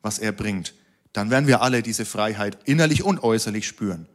was 0.00 0.20
er 0.20 0.30
bringt, 0.30 0.74
dann 1.12 1.30
werden 1.30 1.48
wir 1.48 1.60
alle 1.60 1.82
diese 1.82 2.04
Freiheit 2.04 2.58
innerlich 2.64 3.02
und 3.02 3.22
äußerlich 3.22 3.66
spüren. 3.66 4.06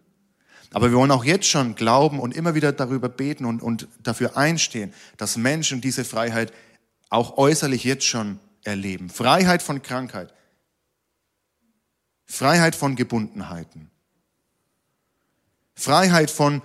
Aber 0.71 0.91
wir 0.91 0.97
wollen 0.97 1.11
auch 1.11 1.25
jetzt 1.25 1.47
schon 1.47 1.75
glauben 1.75 2.19
und 2.19 2.35
immer 2.35 2.55
wieder 2.55 2.71
darüber 2.71 3.09
beten 3.09 3.45
und, 3.45 3.61
und 3.61 3.87
dafür 4.03 4.37
einstehen, 4.37 4.93
dass 5.17 5.35
Menschen 5.35 5.81
diese 5.81 6.05
Freiheit 6.05 6.53
auch 7.09 7.37
äußerlich 7.37 7.83
jetzt 7.83 8.05
schon 8.05 8.39
erleben. 8.63 9.09
Freiheit 9.09 9.61
von 9.61 9.81
Krankheit. 9.81 10.33
Freiheit 12.25 12.75
von 12.75 12.95
Gebundenheiten. 12.95 13.89
Freiheit 15.73 16.29
von 16.29 16.61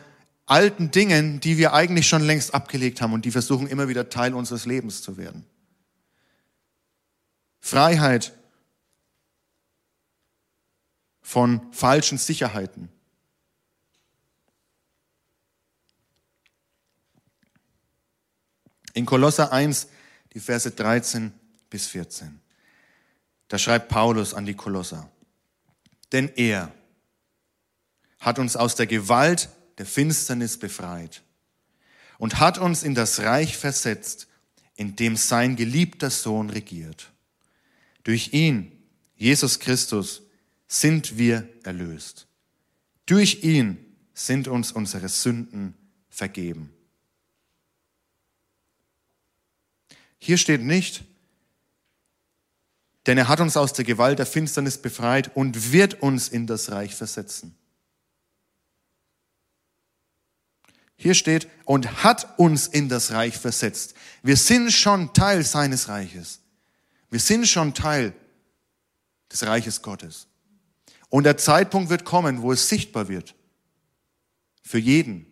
alten 0.46 0.90
Dingen, 0.90 1.40
die 1.40 1.56
wir 1.56 1.72
eigentlich 1.72 2.06
schon 2.06 2.22
längst 2.22 2.54
abgelegt 2.54 3.00
haben 3.00 3.14
und 3.14 3.24
die 3.24 3.30
versuchen 3.30 3.66
immer 3.66 3.88
wieder 3.88 4.10
Teil 4.10 4.34
unseres 4.34 4.66
Lebens 4.66 5.02
zu 5.02 5.16
werden. 5.16 5.46
Freiheit 7.60 8.34
von 11.22 11.72
falschen 11.72 12.18
Sicherheiten. 12.18 12.90
In 18.92 19.06
Kolosser 19.06 19.50
1, 19.50 19.88
die 20.34 20.40
Verse 20.40 20.70
13 20.70 21.32
bis 21.70 21.86
14. 21.86 22.40
Da 23.48 23.58
schreibt 23.58 23.88
Paulus 23.88 24.34
an 24.34 24.46
die 24.46 24.54
Kolosser. 24.54 25.10
Denn 26.12 26.28
er 26.36 26.72
hat 28.20 28.38
uns 28.38 28.56
aus 28.56 28.74
der 28.74 28.86
Gewalt 28.86 29.48
der 29.78 29.86
Finsternis 29.86 30.58
befreit 30.58 31.22
und 32.18 32.40
hat 32.40 32.58
uns 32.58 32.82
in 32.82 32.94
das 32.94 33.20
Reich 33.20 33.56
versetzt, 33.56 34.28
in 34.76 34.96
dem 34.96 35.16
sein 35.16 35.56
geliebter 35.56 36.10
Sohn 36.10 36.50
regiert. 36.50 37.12
Durch 38.02 38.32
ihn, 38.32 38.72
Jesus 39.16 39.60
Christus, 39.60 40.22
sind 40.66 41.16
wir 41.16 41.48
erlöst. 41.62 42.26
Durch 43.06 43.44
ihn 43.44 43.78
sind 44.14 44.48
uns 44.48 44.72
unsere 44.72 45.08
Sünden 45.08 45.74
vergeben. 46.08 46.73
Hier 50.24 50.38
steht 50.38 50.62
nicht, 50.62 51.04
denn 53.04 53.18
er 53.18 53.28
hat 53.28 53.40
uns 53.40 53.58
aus 53.58 53.74
der 53.74 53.84
Gewalt 53.84 54.18
der 54.18 54.24
Finsternis 54.24 54.78
befreit 54.78 55.36
und 55.36 55.70
wird 55.70 56.00
uns 56.00 56.28
in 56.28 56.46
das 56.46 56.70
Reich 56.70 56.94
versetzen. 56.94 57.54
Hier 60.96 61.12
steht, 61.12 61.46
und 61.66 62.04
hat 62.04 62.38
uns 62.38 62.66
in 62.66 62.88
das 62.88 63.10
Reich 63.10 63.36
versetzt. 63.36 63.96
Wir 64.22 64.38
sind 64.38 64.72
schon 64.72 65.12
Teil 65.12 65.44
seines 65.44 65.88
Reiches. 65.88 66.40
Wir 67.10 67.20
sind 67.20 67.46
schon 67.46 67.74
Teil 67.74 68.14
des 69.30 69.44
Reiches 69.44 69.82
Gottes. 69.82 70.26
Und 71.10 71.24
der 71.24 71.36
Zeitpunkt 71.36 71.90
wird 71.90 72.06
kommen, 72.06 72.40
wo 72.40 72.50
es 72.50 72.66
sichtbar 72.66 73.08
wird. 73.08 73.34
Für 74.62 74.78
jeden. 74.78 75.26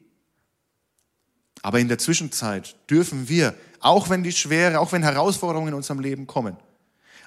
Aber 1.63 1.81
in 1.81 1.89
der 1.89 1.97
Zwischenzeit 1.97 2.77
dürfen 2.91 3.31
wir 3.31 3.55
auch 3.83 4.09
wenn 4.09 4.23
die 4.23 4.33
Schwere, 4.33 4.81
auch 4.81 4.93
wenn 4.93 5.03
Herausforderungen 5.03 5.69
in 5.69 5.75
unserem 5.75 6.01
Leben 6.01 6.27
kommen, 6.27 6.57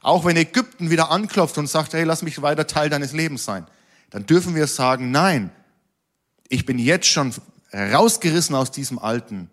auch 0.01 0.25
wenn 0.25 0.37
Ägypten 0.37 0.89
wieder 0.89 1.11
anklopft 1.11 1.57
und 1.57 1.67
sagt, 1.67 1.93
hey, 1.93 2.03
lass 2.03 2.21
mich 2.21 2.41
weiter 2.41 2.65
Teil 2.65 2.89
deines 2.89 3.11
Lebens 3.11 3.45
sein, 3.45 3.67
dann 4.09 4.25
dürfen 4.25 4.55
wir 4.55 4.67
sagen, 4.67 5.11
nein, 5.11 5.51
ich 6.47 6.65
bin 6.65 6.79
jetzt 6.79 7.07
schon 7.07 7.33
herausgerissen 7.69 8.55
aus 8.55 8.71
diesem 8.71 8.99
Alten. 8.99 9.49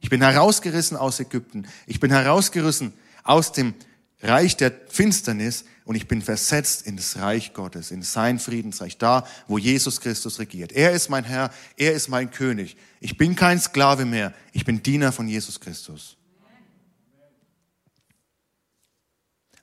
Ich 0.00 0.10
bin 0.10 0.20
herausgerissen 0.20 0.96
aus 0.96 1.20
Ägypten. 1.20 1.66
Ich 1.86 2.00
bin 2.00 2.10
herausgerissen 2.10 2.92
aus 3.22 3.52
dem 3.52 3.74
Reich 4.20 4.56
der 4.56 4.72
Finsternis 4.88 5.64
und 5.84 5.94
ich 5.94 6.08
bin 6.08 6.22
versetzt 6.22 6.86
in 6.86 6.96
das 6.96 7.18
Reich 7.18 7.54
Gottes, 7.54 7.90
in 7.90 8.02
sein 8.02 8.38
Friedensreich, 8.38 8.98
da, 8.98 9.26
wo 9.46 9.58
Jesus 9.58 10.00
Christus 10.00 10.38
regiert. 10.38 10.72
Er 10.72 10.92
ist 10.92 11.08
mein 11.08 11.24
Herr, 11.24 11.50
er 11.76 11.92
ist 11.92 12.08
mein 12.08 12.30
König. 12.30 12.76
Ich 13.00 13.16
bin 13.16 13.36
kein 13.36 13.60
Sklave 13.60 14.04
mehr, 14.04 14.32
ich 14.52 14.64
bin 14.64 14.82
Diener 14.82 15.12
von 15.12 15.28
Jesus 15.28 15.60
Christus. 15.60 16.16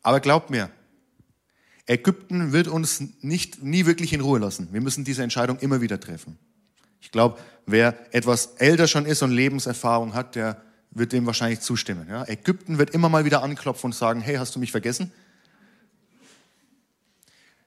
Aber 0.01 0.19
glaubt 0.19 0.49
mir, 0.49 0.69
Ägypten 1.85 2.51
wird 2.51 2.67
uns 2.67 3.01
nicht, 3.21 3.63
nie 3.63 3.85
wirklich 3.85 4.13
in 4.13 4.21
Ruhe 4.21 4.39
lassen. 4.39 4.69
Wir 4.71 4.81
müssen 4.81 5.03
diese 5.03 5.23
Entscheidung 5.23 5.57
immer 5.59 5.81
wieder 5.81 5.99
treffen. 5.99 6.37
Ich 7.01 7.11
glaube, 7.11 7.39
wer 7.65 7.95
etwas 8.13 8.53
älter 8.57 8.87
schon 8.87 9.05
ist 9.05 9.23
und 9.23 9.31
Lebenserfahrung 9.31 10.13
hat, 10.13 10.35
der 10.35 10.61
wird 10.91 11.13
dem 11.13 11.25
wahrscheinlich 11.25 11.61
zustimmen. 11.61 12.07
Ja? 12.07 12.27
Ägypten 12.27 12.77
wird 12.77 12.91
immer 12.91 13.09
mal 13.09 13.25
wieder 13.25 13.41
anklopfen 13.41 13.87
und 13.87 13.95
sagen, 13.95 14.21
hey, 14.21 14.35
hast 14.35 14.55
du 14.55 14.59
mich 14.59 14.71
vergessen? 14.71 15.11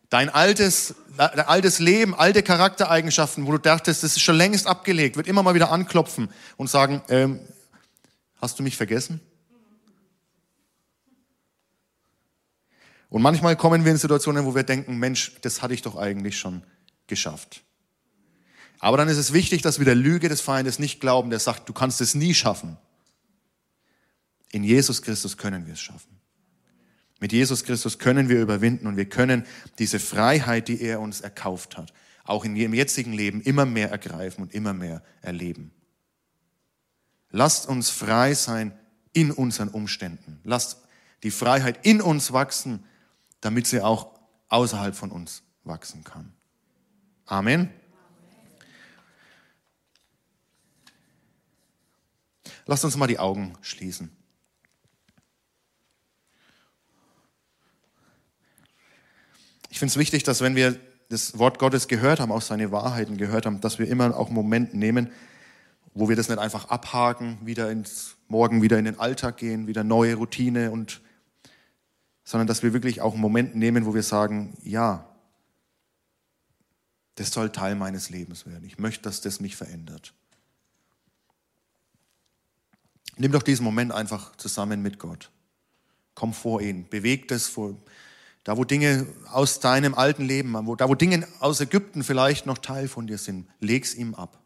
Dein 0.08 0.28
altes, 0.28 0.94
dein 1.16 1.40
altes 1.40 1.78
Leben, 1.78 2.14
alte 2.14 2.42
Charaktereigenschaften, 2.42 3.46
wo 3.46 3.52
du 3.52 3.58
dachtest, 3.58 4.02
das 4.02 4.12
ist 4.12 4.20
schon 4.20 4.36
längst 4.36 4.66
abgelegt, 4.66 5.16
wird 5.16 5.26
immer 5.26 5.42
mal 5.42 5.54
wieder 5.54 5.72
anklopfen 5.72 6.28
und 6.56 6.68
sagen, 6.68 7.02
ähm, 7.08 7.40
hast 8.40 8.58
du 8.58 8.62
mich 8.62 8.76
vergessen? 8.76 9.20
Und 13.12 13.20
manchmal 13.20 13.56
kommen 13.56 13.84
wir 13.84 13.92
in 13.92 13.98
Situationen, 13.98 14.46
wo 14.46 14.54
wir 14.54 14.62
denken, 14.62 14.96
Mensch, 14.96 15.32
das 15.42 15.60
hatte 15.60 15.74
ich 15.74 15.82
doch 15.82 15.96
eigentlich 15.96 16.38
schon 16.38 16.62
geschafft. 17.08 17.62
Aber 18.78 18.96
dann 18.96 19.06
ist 19.08 19.18
es 19.18 19.34
wichtig, 19.34 19.60
dass 19.60 19.78
wir 19.78 19.84
der 19.84 19.94
Lüge 19.94 20.30
des 20.30 20.40
Feindes 20.40 20.78
nicht 20.78 20.98
glauben, 20.98 21.28
der 21.28 21.38
sagt, 21.38 21.68
du 21.68 21.74
kannst 21.74 22.00
es 22.00 22.14
nie 22.14 22.32
schaffen. 22.32 22.78
In 24.50 24.64
Jesus 24.64 25.02
Christus 25.02 25.36
können 25.36 25.66
wir 25.66 25.74
es 25.74 25.80
schaffen. 25.80 26.18
Mit 27.20 27.34
Jesus 27.34 27.64
Christus 27.64 27.98
können 27.98 28.30
wir 28.30 28.40
überwinden 28.40 28.86
und 28.86 28.96
wir 28.96 29.10
können 29.10 29.44
diese 29.78 29.98
Freiheit, 29.98 30.68
die 30.68 30.80
er 30.80 30.98
uns 30.98 31.20
erkauft 31.20 31.76
hat, 31.76 31.92
auch 32.24 32.46
in 32.46 32.56
ihrem 32.56 32.72
jetzigen 32.72 33.12
Leben 33.12 33.42
immer 33.42 33.66
mehr 33.66 33.90
ergreifen 33.90 34.40
und 34.40 34.54
immer 34.54 34.72
mehr 34.72 35.02
erleben. 35.20 35.70
Lasst 37.28 37.68
uns 37.68 37.90
frei 37.90 38.32
sein 38.32 38.72
in 39.12 39.32
unseren 39.32 39.68
Umständen. 39.68 40.40
Lasst 40.44 40.78
die 41.22 41.30
Freiheit 41.30 41.84
in 41.84 42.00
uns 42.00 42.32
wachsen, 42.32 42.82
damit 43.42 43.66
sie 43.66 43.82
auch 43.82 44.18
außerhalb 44.48 44.94
von 44.94 45.10
uns 45.10 45.42
wachsen 45.64 46.02
kann. 46.04 46.32
Amen. 47.26 47.70
Lasst 52.66 52.84
uns 52.84 52.96
mal 52.96 53.08
die 53.08 53.18
Augen 53.18 53.54
schließen. 53.60 54.10
Ich 59.68 59.78
finde 59.78 59.90
es 59.90 59.98
wichtig, 59.98 60.22
dass 60.22 60.40
wenn 60.40 60.54
wir 60.54 60.78
das 61.08 61.38
Wort 61.38 61.58
Gottes 61.58 61.88
gehört 61.88 62.20
haben, 62.20 62.30
auch 62.30 62.42
seine 62.42 62.70
Wahrheiten 62.70 63.16
gehört 63.16 63.46
haben, 63.46 63.60
dass 63.60 63.78
wir 63.78 63.88
immer 63.88 64.16
auch 64.16 64.26
einen 64.26 64.34
Moment 64.34 64.74
nehmen, 64.74 65.10
wo 65.94 66.08
wir 66.08 66.16
das 66.16 66.28
nicht 66.28 66.38
einfach 66.38 66.68
abhaken, 66.68 67.38
wieder 67.42 67.70
ins 67.70 68.16
Morgen 68.28 68.62
wieder 68.62 68.78
in 68.78 68.84
den 68.84 68.98
Alltag 68.98 69.38
gehen, 69.38 69.66
wieder 69.66 69.82
neue 69.82 70.14
Routine 70.14 70.70
und 70.70 71.02
sondern 72.24 72.46
dass 72.46 72.62
wir 72.62 72.72
wirklich 72.72 73.00
auch 73.00 73.12
einen 73.12 73.20
Moment 73.20 73.54
nehmen, 73.54 73.86
wo 73.86 73.94
wir 73.94 74.02
sagen, 74.02 74.56
ja, 74.62 75.08
das 77.16 77.30
soll 77.30 77.50
Teil 77.50 77.74
meines 77.74 78.10
Lebens 78.10 78.46
werden. 78.46 78.64
Ich 78.64 78.78
möchte, 78.78 79.02
dass 79.02 79.20
das 79.20 79.40
mich 79.40 79.56
verändert. 79.56 80.14
Nimm 83.16 83.32
doch 83.32 83.42
diesen 83.42 83.64
Moment 83.64 83.92
einfach 83.92 84.34
zusammen 84.36 84.82
mit 84.82 84.98
Gott. 84.98 85.30
Komm 86.14 86.32
vor 86.32 86.60
ihn, 86.60 86.88
beweg 86.88 87.28
das 87.28 87.46
vor, 87.46 87.76
da, 88.44 88.56
wo 88.56 88.64
Dinge 88.64 89.06
aus 89.30 89.60
deinem 89.60 89.94
alten 89.94 90.24
Leben, 90.24 90.52
da, 90.76 90.88
wo 90.88 90.94
Dinge 90.94 91.26
aus 91.38 91.60
Ägypten 91.60 92.02
vielleicht 92.02 92.46
noch 92.46 92.58
Teil 92.58 92.88
von 92.88 93.06
dir 93.06 93.18
sind, 93.18 93.48
leg's 93.60 93.94
ihm 93.94 94.14
ab. 94.14 94.41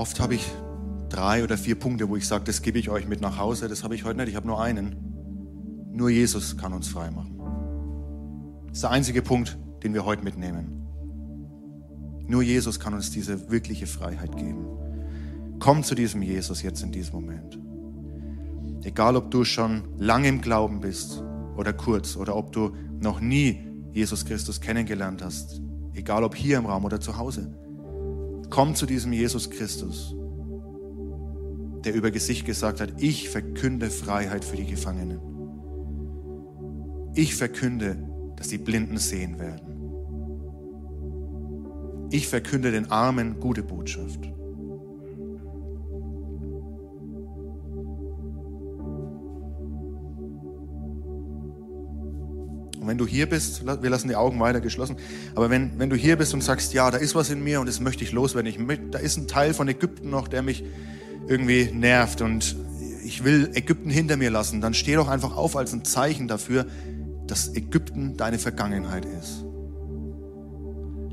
Oft 0.00 0.18
habe 0.18 0.34
ich 0.34 0.50
drei 1.10 1.44
oder 1.44 1.58
vier 1.58 1.78
Punkte, 1.78 2.08
wo 2.08 2.16
ich 2.16 2.26
sage, 2.26 2.44
das 2.44 2.62
gebe 2.62 2.78
ich 2.78 2.88
euch 2.88 3.06
mit 3.06 3.20
nach 3.20 3.36
Hause. 3.36 3.68
Das 3.68 3.84
habe 3.84 3.94
ich 3.94 4.06
heute 4.06 4.16
nicht. 4.16 4.30
Ich 4.30 4.34
habe 4.34 4.46
nur 4.46 4.58
einen. 4.58 4.96
Nur 5.92 6.08
Jesus 6.08 6.56
kann 6.56 6.72
uns 6.72 6.88
frei 6.88 7.10
machen. 7.10 7.38
Das 8.68 8.78
ist 8.78 8.82
der 8.82 8.92
einzige 8.92 9.20
Punkt, 9.20 9.58
den 9.82 9.92
wir 9.92 10.06
heute 10.06 10.24
mitnehmen. 10.24 10.86
Nur 12.26 12.40
Jesus 12.40 12.80
kann 12.80 12.94
uns 12.94 13.10
diese 13.10 13.50
wirkliche 13.50 13.86
Freiheit 13.86 14.38
geben. 14.38 14.64
Komm 15.58 15.82
zu 15.82 15.94
diesem 15.94 16.22
Jesus 16.22 16.62
jetzt 16.62 16.82
in 16.82 16.92
diesem 16.92 17.16
Moment. 17.16 17.60
Egal, 18.82 19.16
ob 19.16 19.30
du 19.30 19.44
schon 19.44 19.82
lange 19.98 20.28
im 20.28 20.40
Glauben 20.40 20.80
bist 20.80 21.22
oder 21.58 21.74
kurz 21.74 22.16
oder 22.16 22.36
ob 22.36 22.52
du 22.52 22.74
noch 23.02 23.20
nie 23.20 23.68
Jesus 23.92 24.24
Christus 24.24 24.62
kennengelernt 24.62 25.22
hast, 25.22 25.60
egal 25.92 26.24
ob 26.24 26.34
hier 26.34 26.56
im 26.56 26.64
Raum 26.64 26.86
oder 26.86 27.00
zu 27.00 27.18
Hause. 27.18 27.54
Komm 28.50 28.74
zu 28.74 28.84
diesem 28.84 29.12
Jesus 29.12 29.48
Christus, 29.48 30.14
der 31.84 31.94
über 31.94 32.10
Gesicht 32.10 32.44
gesagt 32.44 32.80
hat, 32.80 33.00
ich 33.00 33.30
verkünde 33.30 33.90
Freiheit 33.90 34.44
für 34.44 34.56
die 34.56 34.66
Gefangenen. 34.66 35.20
Ich 37.14 37.34
verkünde, 37.34 37.96
dass 38.36 38.48
die 38.48 38.58
Blinden 38.58 38.98
sehen 38.98 39.38
werden. 39.38 39.70
Ich 42.10 42.26
verkünde 42.26 42.72
den 42.72 42.90
Armen 42.90 43.38
gute 43.38 43.62
Botschaft. 43.62 44.32
Wenn 52.90 52.98
du 52.98 53.06
hier 53.06 53.28
bist, 53.28 53.64
wir 53.64 53.88
lassen 53.88 54.08
die 54.08 54.16
Augen 54.16 54.40
weiter 54.40 54.60
geschlossen, 54.60 54.96
aber 55.36 55.48
wenn, 55.48 55.78
wenn 55.78 55.90
du 55.90 55.96
hier 55.96 56.16
bist 56.16 56.34
und 56.34 56.42
sagst, 56.42 56.74
ja, 56.74 56.90
da 56.90 56.98
ist 56.98 57.14
was 57.14 57.30
in 57.30 57.42
mir 57.42 57.60
und 57.60 57.68
das 57.68 57.78
möchte 57.78 58.02
ich 58.02 58.10
loswerden, 58.10 58.50
ich 58.50 58.80
da 58.90 58.98
ist 58.98 59.16
ein 59.16 59.28
Teil 59.28 59.54
von 59.54 59.68
Ägypten 59.68 60.10
noch, 60.10 60.26
der 60.26 60.42
mich 60.42 60.64
irgendwie 61.28 61.70
nervt 61.72 62.20
und 62.20 62.56
ich 63.04 63.22
will 63.22 63.50
Ägypten 63.54 63.90
hinter 63.90 64.16
mir 64.16 64.30
lassen, 64.30 64.60
dann 64.60 64.74
steh 64.74 64.96
doch 64.96 65.06
einfach 65.06 65.36
auf 65.36 65.56
als 65.56 65.72
ein 65.72 65.84
Zeichen 65.84 66.26
dafür, 66.26 66.66
dass 67.28 67.54
Ägypten 67.54 68.16
deine 68.16 68.40
Vergangenheit 68.40 69.04
ist. 69.04 69.44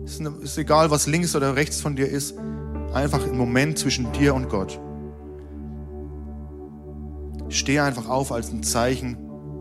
Es 0.04 0.20
ist 0.20 0.58
egal, 0.58 0.90
was 0.90 1.06
links 1.06 1.36
oder 1.36 1.56
rechts 1.56 1.80
von 1.80 1.96
dir 1.96 2.10
ist, 2.10 2.34
einfach 2.92 3.24
ein 3.24 3.38
Moment 3.38 3.78
zwischen 3.78 4.12
dir 4.14 4.34
und 4.34 4.50
Gott. 4.50 4.80
Steh 7.50 7.80
einfach 7.80 8.10
auf 8.10 8.32
als 8.32 8.50
ein 8.50 8.64
Zeichen, 8.64 9.16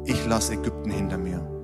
ich 0.06 0.24
lasse 0.24 0.54
Ägypten 0.54 0.90
hinter 0.90 1.18
mir. 1.18 1.55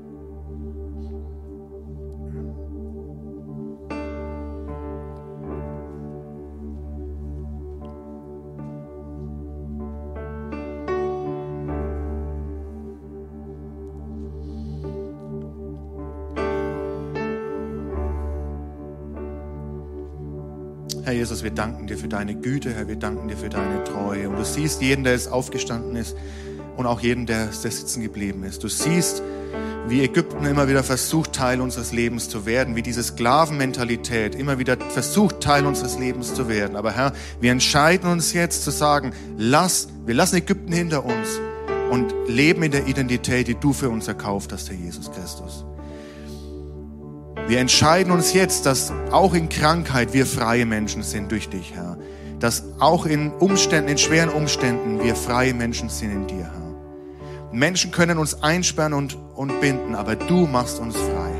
Herr 21.05 21.15
Jesus, 21.15 21.43
wir 21.43 21.51
danken 21.51 21.89
dir 21.89 21.99
für 21.99 22.07
deine 22.07 22.37
Güte, 22.37 22.73
Herr, 22.73 22.87
wir 22.87 22.95
danken 22.95 23.27
dir 23.27 23.37
für 23.37 23.49
deine 23.49 23.83
Treue. 23.83 24.29
Und 24.29 24.37
du 24.37 24.45
siehst 24.45 24.81
jeden, 24.83 25.03
der 25.03 25.15
jetzt 25.15 25.31
aufgestanden 25.31 25.97
ist 25.97 26.17
und 26.77 26.87
auch 26.87 27.01
jeden, 27.01 27.27
der, 27.27 27.47
der 27.47 27.71
sitzen 27.73 28.03
geblieben 28.03 28.45
ist. 28.45 28.63
Du 28.63 28.69
siehst, 28.69 29.21
wie 29.89 30.05
Ägypten 30.05 30.45
immer 30.45 30.69
wieder 30.69 30.85
versucht, 30.85 31.33
Teil 31.33 31.61
unseres 31.61 31.93
Lebens 31.93 32.29
zu 32.29 32.47
werden, 32.47 32.77
wie 32.77 32.83
diese 32.83 33.03
Sklavenmentalität 33.03 34.37
immer 34.37 34.61
wieder 34.61 34.77
versucht, 34.91 35.41
Teil 35.41 35.67
unseres 35.67 35.99
Lebens 35.99 36.35
zu 36.35 36.49
werden. 36.49 36.77
Aber 36.77 36.93
Herr, 36.93 37.13
wir 37.41 37.51
entscheiden 37.51 38.09
uns 38.09 38.33
jetzt 38.33 38.63
zu 38.63 38.71
sagen, 38.71 39.13
lass, 39.37 39.89
wir 40.07 40.15
lassen 40.15 40.37
Ägypten 40.37 40.73
hinter 40.73 41.05
uns 41.05 41.41
und 41.91 42.15
leben 42.29 42.63
in 42.63 42.71
der 42.71 42.87
Identität, 42.87 43.49
die 43.49 43.57
du 43.57 43.73
für 43.73 43.91
uns 43.91 44.07
erkauft 44.07 44.53
hast, 44.53 44.71
Herr 44.71 44.77
Jesus 44.77 45.11
Christus. 45.11 45.65
Wir 47.49 47.59
entscheiden 47.59 48.13
uns 48.13 48.33
jetzt, 48.33 48.67
dass 48.67 48.93
auch 49.11 49.35
in 49.35 49.49
Krankheit 49.49 50.13
wir 50.13 50.27
freie 50.27 50.65
Menschen 50.65 51.03
sind 51.03 51.31
durch 51.31 51.49
dich, 51.49 51.75
Herr. 51.75 51.99
Dass 52.39 52.65
auch 52.79 53.05
in 53.07 53.31
Umständen, 53.31 53.91
in 53.91 53.99
schweren 53.99 54.31
Umständen 54.31 55.03
wir 55.03 55.15
freie 55.15 55.55
Menschen 55.55 55.89
sind 55.89 56.13
in 56.13 56.27
dir, 56.27 56.45
Herr. 56.45 57.53
Menschen 57.53 57.91
können 57.91 58.19
uns 58.19 58.43
einsperren 58.43 58.95
und, 58.95 59.19
und 59.35 59.61
binden, 59.61 59.95
aber 59.95 60.17
du 60.17 60.47
machst 60.47 60.79
uns 60.79 60.97
frei. 60.97 61.32